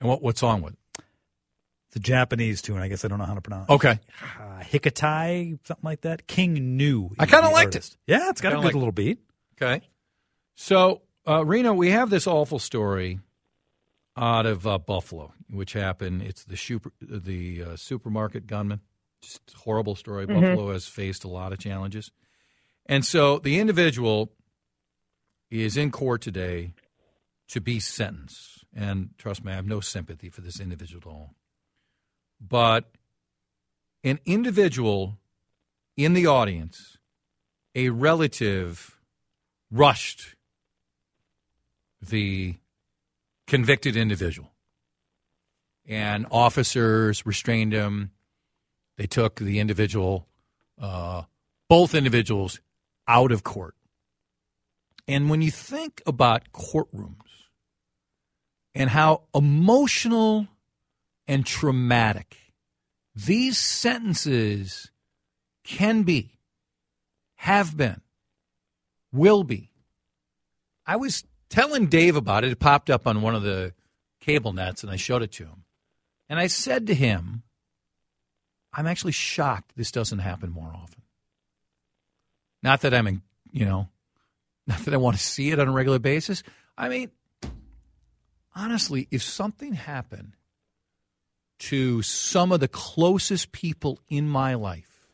And 0.00 0.08
what 0.08 0.22
what 0.22 0.38
song 0.38 0.62
was? 0.62 0.72
it? 0.72 0.78
It's 1.88 1.96
a 1.96 2.00
Japanese 2.00 2.62
tune. 2.62 2.78
I 2.78 2.88
guess 2.88 3.04
I 3.04 3.08
don't 3.08 3.18
know 3.18 3.26
how 3.26 3.34
to 3.34 3.42
pronounce. 3.42 3.68
it. 3.68 3.72
Okay. 3.74 4.00
uh, 4.40 4.60
Hikatai, 4.62 5.58
something 5.64 5.84
like 5.84 6.00
that. 6.00 6.26
King 6.26 6.78
Gnu. 6.78 7.10
I 7.18 7.26
kinda 7.26 7.50
liked 7.50 7.74
artist. 7.76 7.98
Yeah, 8.06 8.30
it's 8.30 8.40
got 8.40 8.52
a 8.52 8.56
good 8.56 8.64
liked 8.64 8.74
it. 8.74 8.78
little 8.78 8.92
beat. 8.92 9.18
Okay. 9.60 9.82
So, 10.54 11.02
uh, 11.28 11.44
Rena, 11.44 11.74
we 11.74 11.90
have 11.90 12.08
this 12.08 12.26
awful 12.26 12.58
story 12.58 13.20
out 14.16 14.46
of 14.46 14.66
uh, 14.66 14.78
Buffalo, 14.78 15.32
which 15.50 15.72
happened. 15.72 16.22
It's 16.22 16.44
the 16.44 16.56
super, 16.56 16.92
the 17.00 17.62
uh, 17.62 17.76
supermarket 17.76 18.46
gunman. 18.46 18.80
Just 19.22 19.52
horrible 19.64 19.94
story. 19.94 20.26
Mhm. 20.26 20.40
Buffalo 20.40 20.72
has 20.72 20.86
faced 20.86 21.24
a 21.24 21.28
lot 21.28 21.52
of 21.52 21.58
challenges, 21.58 22.10
and 22.86 23.04
so 23.04 23.38
the 23.38 23.58
individual 23.58 24.32
is 25.50 25.76
in 25.76 25.90
court 25.90 26.22
today 26.22 26.72
to 27.48 27.60
be 27.60 27.78
sentenced. 27.78 28.64
And 28.74 29.10
trust 29.18 29.44
me, 29.44 29.52
I 29.52 29.56
have 29.56 29.66
no 29.66 29.80
sympathy 29.80 30.28
for 30.30 30.40
this 30.40 30.58
individual 30.58 31.02
at 31.02 31.06
all. 31.06 31.34
But 32.40 32.90
an 34.02 34.18
individual 34.24 35.18
in 35.96 36.14
the 36.14 36.26
audience, 36.26 36.96
a 37.74 37.90
relative, 37.90 38.98
rushed 39.70 40.34
the 42.00 42.56
convicted 43.52 43.98
individual. 43.98 44.50
And 45.86 46.24
officers 46.30 47.26
restrained 47.26 47.74
him. 47.74 48.10
They 48.96 49.06
took 49.06 49.40
the 49.40 49.60
individual, 49.60 50.26
uh, 50.80 51.24
both 51.68 51.94
individuals, 51.94 52.60
out 53.06 53.30
of 53.30 53.44
court. 53.44 53.74
And 55.06 55.28
when 55.28 55.42
you 55.42 55.50
think 55.50 56.00
about 56.06 56.50
courtrooms 56.54 57.28
and 58.74 58.88
how 58.88 59.24
emotional 59.34 60.48
and 61.26 61.44
traumatic 61.44 62.38
these 63.14 63.58
sentences 63.58 64.90
can 65.62 66.04
be, 66.04 66.38
have 67.34 67.76
been, 67.76 68.00
will 69.12 69.44
be. 69.44 69.72
I 70.86 70.96
was 70.96 71.24
telling 71.52 71.86
Dave 71.86 72.16
about 72.16 72.44
it. 72.44 72.50
It 72.50 72.58
popped 72.58 72.90
up 72.90 73.06
on 73.06 73.22
one 73.22 73.34
of 73.34 73.42
the 73.42 73.74
cable 74.20 74.52
nets, 74.52 74.82
and 74.82 74.90
I 74.90 74.96
showed 74.96 75.22
it 75.22 75.32
to 75.32 75.44
him. 75.44 75.64
And 76.28 76.40
I 76.40 76.46
said 76.46 76.86
to 76.86 76.94
him, 76.94 77.42
I'm 78.72 78.86
actually 78.86 79.12
shocked 79.12 79.72
this 79.76 79.92
doesn't 79.92 80.20
happen 80.20 80.50
more 80.50 80.72
often. 80.74 81.02
Not 82.62 82.80
that 82.80 82.94
I'm, 82.94 83.06
in, 83.06 83.22
you 83.52 83.66
know, 83.66 83.88
not 84.66 84.78
that 84.80 84.94
I 84.94 84.96
want 84.96 85.18
to 85.18 85.22
see 85.22 85.50
it 85.50 85.60
on 85.60 85.68
a 85.68 85.72
regular 85.72 85.98
basis. 85.98 86.42
I 86.78 86.88
mean, 86.88 87.10
honestly, 88.54 89.08
if 89.10 89.22
something 89.22 89.74
happened 89.74 90.36
to 91.58 92.00
some 92.00 92.50
of 92.50 92.60
the 92.60 92.68
closest 92.68 93.52
people 93.52 93.98
in 94.08 94.26
my 94.26 94.54
life, 94.54 95.06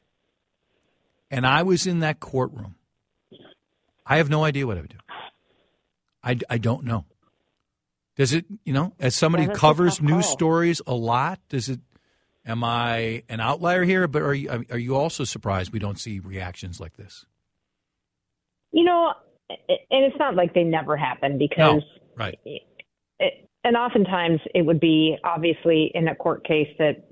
and 1.32 1.44
I 1.44 1.64
was 1.64 1.86
in 1.86 1.98
that 2.00 2.20
courtroom, 2.20 2.76
I 4.06 4.18
have 4.18 4.30
no 4.30 4.44
idea 4.44 4.66
what 4.66 4.78
I 4.78 4.82
would 4.82 4.90
do. 4.90 4.98
I, 6.22 6.38
I 6.50 6.58
don't 6.58 6.84
know. 6.84 7.04
Does 8.16 8.32
it, 8.32 8.46
you 8.64 8.72
know, 8.72 8.94
as 8.98 9.14
somebody 9.14 9.44
Yeah, 9.44 9.50
who 9.50 9.54
covers 9.56 10.00
news 10.02 10.24
call. 10.26 10.32
stories 10.32 10.82
a 10.86 10.94
lot, 10.94 11.40
does 11.48 11.68
it, 11.68 11.80
am 12.44 12.64
I 12.64 13.22
an 13.28 13.40
outlier 13.40 13.84
here? 13.84 14.08
But 14.08 14.22
are 14.22 14.34
you, 14.34 14.64
are 14.70 14.78
you 14.78 14.96
also 14.96 15.24
surprised 15.24 15.72
we 15.72 15.78
don't 15.78 16.00
see 16.00 16.18
reactions 16.18 16.80
like 16.80 16.96
this? 16.96 17.24
You 18.72 18.84
know, 18.84 19.12
and 19.48 20.04
it's 20.04 20.16
not 20.18 20.34
like 20.34 20.52
they 20.54 20.64
never 20.64 20.96
happen 20.96 21.38
because, 21.38 21.82
Right. 22.16 22.38
it, 22.44 22.62
and 23.64 23.76
oftentimes 23.76 24.40
it 24.54 24.62
would 24.62 24.80
be 24.80 25.16
obviously 25.24 25.90
in 25.94 26.08
a 26.08 26.14
court 26.14 26.44
case 26.46 26.68
that 26.78 27.04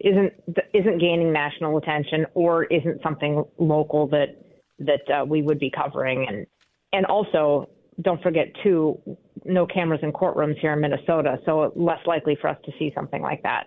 isn't 0.00 0.32
isn't 0.72 0.98
gaining 1.00 1.32
national 1.32 1.76
attention 1.76 2.24
or 2.34 2.64
isn't 2.64 3.02
something 3.02 3.44
local 3.58 4.06
that 4.08 4.40
that 4.80 5.00
uh, 5.10 5.24
we 5.24 5.42
would 5.42 5.58
be 5.58 5.70
covering, 5.70 6.26
and 6.28 6.46
and 6.92 7.06
also 7.06 7.68
don't 8.02 8.22
forget 8.22 8.46
too, 8.62 9.00
no 9.44 9.66
cameras 9.66 10.00
in 10.02 10.12
courtrooms 10.12 10.58
here 10.60 10.72
in 10.72 10.80
Minnesota, 10.80 11.38
so 11.44 11.72
less 11.74 11.98
likely 12.06 12.36
for 12.40 12.48
us 12.48 12.58
to 12.64 12.72
see 12.78 12.92
something 12.94 13.22
like 13.22 13.42
that. 13.42 13.64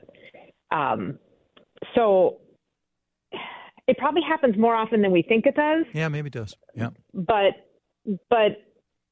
Um, 0.72 1.20
so 1.96 2.40
it 3.88 3.98
probably 3.98 4.22
happens 4.28 4.58
more 4.58 4.76
often 4.76 5.02
than 5.02 5.12
we 5.12 5.22
think 5.22 5.46
it 5.46 5.56
does. 5.56 5.86
Yeah, 5.94 6.08
maybe 6.08 6.28
it 6.28 6.34
does. 6.34 6.56
Yeah. 6.76 6.90
But 7.14 7.54
but 8.30 8.58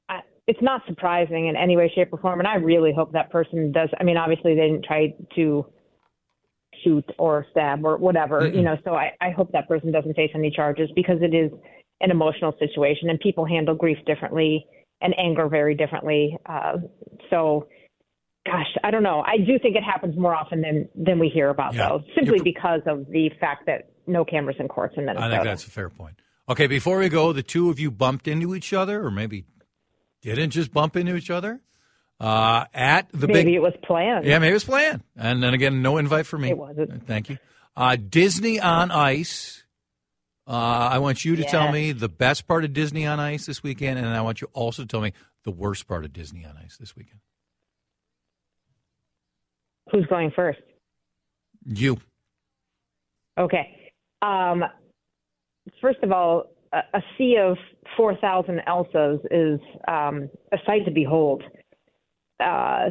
I, 0.08 0.20
it's 0.46 0.62
not 0.62 0.82
surprising 0.86 1.48
in 1.48 1.56
any 1.56 1.76
way, 1.76 1.92
shape, 1.94 2.12
or 2.12 2.18
form. 2.18 2.38
And 2.38 2.48
I 2.48 2.54
really 2.54 2.92
hope 2.92 3.12
that 3.12 3.30
person 3.30 3.72
does. 3.72 3.90
I 3.98 4.04
mean, 4.04 4.16
obviously 4.16 4.54
they 4.54 4.68
didn't 4.68 4.84
try 4.84 5.14
to 5.36 5.66
shoot 6.82 7.04
or 7.18 7.44
stab 7.50 7.84
or 7.84 7.98
whatever, 7.98 8.40
Mm-mm. 8.40 8.54
you 8.54 8.62
know. 8.62 8.76
So 8.84 8.94
I, 8.94 9.12
I 9.20 9.30
hope 9.30 9.52
that 9.52 9.68
person 9.68 9.92
doesn't 9.92 10.14
face 10.14 10.30
any 10.34 10.50
charges 10.50 10.88
because 10.94 11.18
it 11.20 11.34
is 11.34 11.50
an 12.00 12.10
emotional 12.10 12.54
situation 12.58 13.10
and 13.10 13.20
people 13.20 13.44
handle 13.44 13.74
grief 13.74 13.98
differently 14.06 14.66
and 15.00 15.14
anger 15.18 15.48
very 15.48 15.74
differently. 15.74 16.36
Uh, 16.46 16.78
so, 17.30 17.68
gosh, 18.46 18.66
I 18.84 18.90
don't 18.90 19.02
know. 19.02 19.22
I 19.26 19.38
do 19.38 19.58
think 19.58 19.76
it 19.76 19.82
happens 19.82 20.16
more 20.16 20.34
often 20.34 20.60
than 20.60 20.88
than 20.94 21.18
we 21.18 21.28
hear 21.28 21.48
about, 21.50 21.74
Yeah. 21.74 21.88
though, 21.88 22.02
simply 22.14 22.38
You're- 22.38 22.52
because 22.52 22.80
of 22.86 23.06
the 23.10 23.30
fact 23.40 23.66
that 23.66 23.90
no 24.06 24.24
cameras 24.24 24.56
in 24.58 24.68
courts 24.68 24.94
in 24.96 25.04
Minnesota. 25.06 25.26
I 25.26 25.30
think 25.30 25.44
that's 25.44 25.66
a 25.66 25.70
fair 25.70 25.88
point. 25.88 26.16
Okay, 26.48 26.66
before 26.66 26.98
we 26.98 27.08
go, 27.08 27.32
the 27.32 27.42
two 27.44 27.70
of 27.70 27.78
you 27.78 27.90
bumped 27.90 28.26
into 28.26 28.54
each 28.54 28.72
other, 28.72 29.04
or 29.04 29.10
maybe 29.10 29.44
didn't 30.22 30.50
just 30.50 30.72
bump 30.72 30.96
into 30.96 31.14
each 31.14 31.30
other 31.30 31.60
uh, 32.18 32.64
at 32.74 33.08
the 33.12 33.28
Maybe 33.28 33.44
big. 33.44 33.54
it 33.54 33.60
was 33.62 33.72
planned. 33.84 34.24
Yeah, 34.26 34.38
maybe 34.40 34.50
it 34.50 34.54
was 34.54 34.64
planned. 34.64 35.02
And 35.16 35.42
then 35.42 35.54
again, 35.54 35.80
no 35.80 35.96
invite 35.96 36.26
for 36.26 36.36
me. 36.38 36.50
It 36.50 36.58
wasn't. 36.58 37.06
Thank 37.06 37.30
you. 37.30 37.38
Uh, 37.76 37.96
Disney 37.96 38.58
on 38.60 38.90
Ice. 38.90 39.62
Uh, 40.50 40.88
I 40.90 40.98
want 40.98 41.24
you 41.24 41.36
to 41.36 41.44
tell 41.44 41.70
me 41.70 41.92
the 41.92 42.08
best 42.08 42.48
part 42.48 42.64
of 42.64 42.72
Disney 42.72 43.06
on 43.06 43.20
Ice 43.20 43.46
this 43.46 43.62
weekend, 43.62 44.00
and 44.00 44.08
I 44.08 44.20
want 44.20 44.40
you 44.40 44.48
also 44.52 44.82
to 44.82 44.88
tell 44.88 45.00
me 45.00 45.12
the 45.44 45.52
worst 45.52 45.86
part 45.86 46.04
of 46.04 46.12
Disney 46.12 46.44
on 46.44 46.56
Ice 46.56 46.76
this 46.76 46.96
weekend. 46.96 47.20
Who's 49.92 50.06
going 50.06 50.32
first? 50.34 50.58
You. 51.64 51.98
Okay. 53.38 53.92
Um, 54.22 54.64
first 55.80 56.00
of 56.02 56.10
all, 56.10 56.46
a, 56.72 56.78
a 56.94 57.02
sea 57.16 57.36
of 57.40 57.56
4,000 57.96 58.60
Elsas 58.66 59.20
is 59.30 59.60
um, 59.86 60.28
a 60.50 60.58
sight 60.66 60.84
to 60.84 60.90
behold. 60.90 61.44
Uh, 62.40 62.90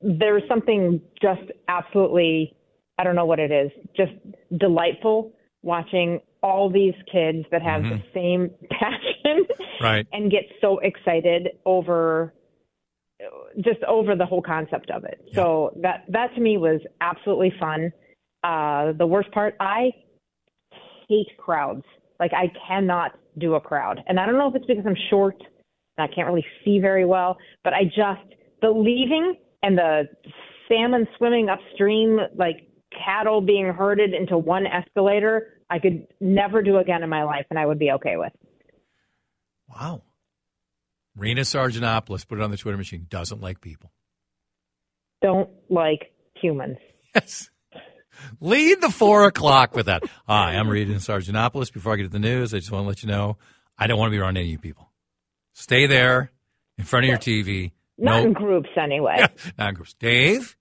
there's 0.00 0.42
something 0.48 1.00
just 1.22 1.42
absolutely, 1.68 2.56
I 2.98 3.04
don't 3.04 3.14
know 3.14 3.26
what 3.26 3.38
it 3.38 3.52
is, 3.52 3.70
just 3.96 4.12
delightful 4.58 5.32
watching 5.62 6.18
all 6.42 6.68
these 6.70 6.94
kids 7.10 7.44
that 7.50 7.62
have 7.62 7.82
the 7.82 8.02
same 8.12 8.50
passion 8.70 9.46
Right. 9.80 10.06
and 10.12 10.30
get 10.30 10.44
so 10.60 10.78
excited 10.80 11.50
over 11.64 12.32
just 13.60 13.82
over 13.84 14.16
the 14.16 14.26
whole 14.26 14.42
concept 14.42 14.90
of 14.90 15.04
it. 15.04 15.20
So 15.34 15.72
that 15.82 16.04
that 16.08 16.34
to 16.34 16.40
me 16.40 16.56
was 16.58 16.80
absolutely 17.00 17.52
fun. 17.60 17.92
Uh, 18.42 18.92
the 18.98 19.06
worst 19.06 19.30
part, 19.30 19.54
I 19.60 19.92
hate 21.08 21.28
crowds. 21.38 21.84
Like 22.18 22.32
I 22.34 22.50
cannot 22.66 23.12
do 23.38 23.54
a 23.54 23.60
crowd, 23.60 24.02
and 24.08 24.18
I 24.18 24.26
don't 24.26 24.38
know 24.38 24.48
if 24.48 24.54
it's 24.56 24.66
because 24.66 24.84
I'm 24.86 24.96
short 25.10 25.36
and 25.98 26.10
I 26.10 26.12
can't 26.12 26.26
really 26.26 26.44
see 26.64 26.78
very 26.80 27.04
well, 27.04 27.36
but 27.64 27.72
I 27.72 27.84
just 27.84 28.34
the 28.60 28.70
leaving 28.70 29.36
and 29.62 29.76
the 29.78 30.04
salmon 30.68 31.06
swimming 31.18 31.48
upstream 31.48 32.18
like 32.36 32.68
cattle 33.04 33.40
being 33.40 33.66
herded 33.66 34.14
into 34.14 34.36
one 34.38 34.66
escalator. 34.66 35.61
I 35.72 35.78
could 35.78 36.06
never 36.20 36.60
do 36.60 36.76
again 36.76 37.02
in 37.02 37.08
my 37.08 37.24
life, 37.24 37.46
and 37.48 37.58
I 37.58 37.64
would 37.64 37.78
be 37.78 37.92
okay 37.92 38.18
with. 38.18 38.32
Wow. 39.68 40.02
Rena 41.16 41.40
Sarigianopoulos, 41.40 42.28
put 42.28 42.38
it 42.38 42.44
on 42.44 42.50
the 42.50 42.58
Twitter 42.58 42.76
machine, 42.76 43.06
doesn't 43.08 43.40
like 43.40 43.62
people. 43.62 43.90
Don't 45.22 45.48
like 45.70 46.12
humans. 46.34 46.76
Yes. 47.14 47.48
Lead 48.40 48.82
the 48.82 48.90
four 48.90 49.24
o'clock 49.24 49.74
with 49.74 49.86
that. 49.86 50.02
Hi, 50.26 50.52
I'm 50.56 50.68
Rena 50.68 50.96
Sarigianopoulos. 50.96 51.72
Before 51.72 51.94
I 51.94 51.96
get 51.96 52.02
to 52.02 52.08
the 52.10 52.18
news, 52.18 52.52
I 52.52 52.58
just 52.58 52.70
want 52.70 52.84
to 52.84 52.88
let 52.88 53.02
you 53.02 53.08
know 53.08 53.38
I 53.78 53.86
don't 53.86 53.98
want 53.98 54.10
to 54.10 54.14
be 54.14 54.18
around 54.18 54.36
any 54.36 54.48
of 54.48 54.52
you 54.52 54.58
people. 54.58 54.92
Stay 55.54 55.86
there 55.86 56.32
in 56.76 56.84
front 56.84 57.06
of 57.06 57.08
your 57.08 57.18
TV. 57.18 57.72
Not 57.96 58.20
no, 58.20 58.26
in 58.26 58.32
groups 58.34 58.68
anyway. 58.76 59.26
not 59.58 59.70
in 59.70 59.74
groups. 59.74 59.94
Dave, 59.94 60.54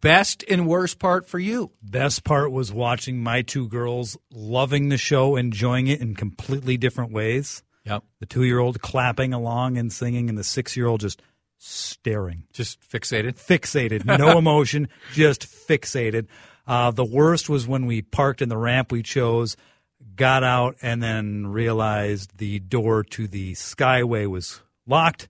best 0.00 0.44
and 0.48 0.66
worst 0.66 0.98
part 0.98 1.28
for 1.28 1.38
you. 1.38 1.70
Best 1.82 2.24
part 2.24 2.50
was 2.52 2.72
watching 2.72 3.22
my 3.22 3.42
two 3.42 3.68
girls 3.68 4.16
loving 4.32 4.88
the 4.88 4.96
show, 4.96 5.36
enjoying 5.36 5.86
it 5.86 6.00
in 6.00 6.14
completely 6.14 6.76
different 6.76 7.12
ways. 7.12 7.62
Yep. 7.84 8.04
The 8.20 8.26
two 8.26 8.44
year 8.44 8.58
old 8.58 8.80
clapping 8.80 9.32
along 9.32 9.76
and 9.76 9.92
singing, 9.92 10.28
and 10.28 10.38
the 10.38 10.44
six 10.44 10.76
year 10.76 10.86
old 10.86 11.00
just 11.00 11.22
staring. 11.58 12.44
Just 12.52 12.80
fixated. 12.80 13.34
Fixated. 13.34 14.04
No 14.04 14.38
emotion, 14.38 14.88
just 15.12 15.42
fixated. 15.42 16.26
Uh, 16.66 16.90
the 16.90 17.04
worst 17.04 17.48
was 17.48 17.66
when 17.66 17.86
we 17.86 18.02
parked 18.02 18.42
in 18.42 18.48
the 18.48 18.56
ramp 18.56 18.92
we 18.92 19.02
chose, 19.02 19.56
got 20.14 20.44
out, 20.44 20.76
and 20.82 21.02
then 21.02 21.46
realized 21.48 22.38
the 22.38 22.60
door 22.60 23.02
to 23.02 23.26
the 23.26 23.52
Skyway 23.52 24.26
was 24.26 24.60
locked. 24.86 25.28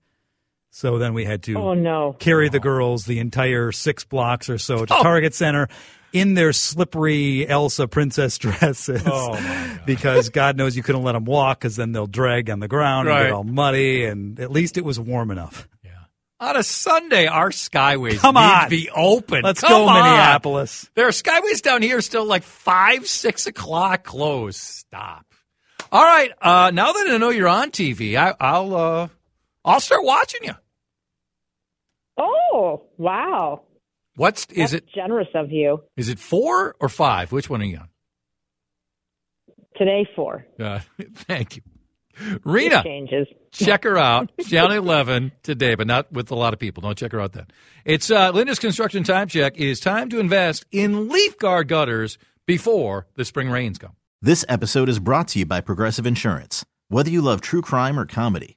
So 0.75 0.97
then 0.99 1.13
we 1.13 1.25
had 1.27 1.43
to 1.45 1.55
Oh 1.57 1.75
no. 1.75 2.15
carry 2.19 2.49
the 2.49 2.59
girls 2.59 3.05
the 3.05 3.19
entire 3.19 3.73
six 3.73 4.05
blocks 4.05 4.49
or 4.49 4.57
so 4.57 4.79
to 4.79 4.87
Target 4.87 5.35
Center 5.35 5.69
in 6.15 6.33
their 6.35 6.53
slippery 6.55 7.47
Elsa 7.47 7.87
princess 7.87 8.39
dresses. 8.39 9.03
because 9.87 10.31
God 10.31 10.57
knows 10.57 10.75
you 10.77 10.83
couldn't 10.83 11.03
let 11.03 11.13
them 11.13 11.27
walk 11.27 11.59
because 11.61 11.77
then 11.77 11.93
they'll 11.93 12.07
drag 12.07 12.49
on 12.51 12.59
the 12.61 12.69
ground 12.69 13.09
and 13.09 13.19
get 13.19 13.33
all 13.33 13.45
muddy. 13.45 14.05
And 14.07 14.41
at 14.41 14.51
least 14.51 14.79
it 14.79 14.85
was 14.85 14.99
warm 14.99 15.31
enough. 15.31 15.69
Yeah. 15.85 15.91
On 16.41 16.57
a 16.57 16.63
Sunday, 16.63 17.27
our 17.27 17.51
skyways 17.51 18.17
Come 18.19 18.35
need 18.37 18.41
on. 18.41 18.69
be 18.71 18.89
open. 18.95 19.43
Let's 19.43 19.61
Come 19.61 19.71
go, 19.71 19.89
on. 19.89 20.03
Minneapolis. 20.03 20.91
There 20.95 21.07
are 21.07 21.11
skyways 21.13 21.61
down 21.63 21.83
here 21.83 22.01
still 22.01 22.25
like 22.25 22.45
five, 22.45 23.07
six 23.07 23.47
o'clock 23.47 24.05
closed. 24.05 24.57
Stop. 24.59 25.27
All 25.93 26.03
right. 26.03 26.31
Uh, 26.41 26.71
now 26.73 26.93
that 26.93 27.07
I 27.11 27.19
know 27.19 27.29
you're 27.29 27.47
on 27.49 27.71
TV, 27.71 28.17
I, 28.17 28.35
I'll 28.41 28.75
uh, 28.75 29.09
I'll 29.65 29.81
start 29.81 30.05
watching 30.05 30.41
you. 30.45 30.53
Oh 32.19 32.83
wow. 32.99 33.63
What's 34.17 34.47
is 34.47 34.75
it? 34.75 34.87
generous 34.95 35.29
of 35.35 35.51
you. 35.51 35.83
Is 35.97 36.09
it 36.09 36.19
four 36.19 36.75
or 36.81 36.89
five? 36.89 37.33
Which 37.33 37.49
one 37.49 37.63
are 37.63 37.67
you 37.67 37.79
on? 37.79 37.89
Today 39.77 40.07
four. 40.15 40.47
Uh, 40.61 40.81
thank 41.15 41.57
you, 41.57 41.63
It 42.21 42.43
Rena. 42.45 42.83
changes. 42.83 43.27
check 43.53 43.85
her 43.85 43.97
out. 43.97 44.31
Channel 44.47 44.73
11 44.77 45.33
today, 45.43 45.75
but 45.75 45.87
not 45.87 46.13
with 46.13 46.31
a 46.31 46.35
lot 46.35 46.53
of 46.53 46.59
people. 46.61 46.83
Don't 46.83 46.99
check 46.99 47.13
her 47.13 47.21
out 47.21 47.33
then. 47.33 47.47
It's 47.87 48.11
uh, 48.11 48.31
Linda's 48.33 48.59
Construction 48.59 49.03
Time 49.03 49.29
Check. 49.29 49.55
It 49.57 49.67
is 49.67 49.81
time 49.81 50.11
to 50.11 50.21
invest 50.21 50.67
in 50.73 51.09
leaf 51.09 51.39
guard 51.39 51.69
gutters 51.69 52.19
before 52.47 53.07
the 53.17 53.25
spring 53.25 53.49
rains 53.49 53.79
come. 53.79 53.93
This 54.21 54.45
episode 54.49 54.91
is 54.91 54.99
brought 54.99 55.29
to 55.29 55.39
you 55.39 55.47
by 55.47 55.63
Progressive 55.63 56.07
Insurance. 56.07 56.65
Whether 56.89 57.09
you 57.11 57.23
love 57.23 57.41
true 57.41 57.63
crime 57.63 57.99
or 57.99 58.05
comedy, 58.05 58.57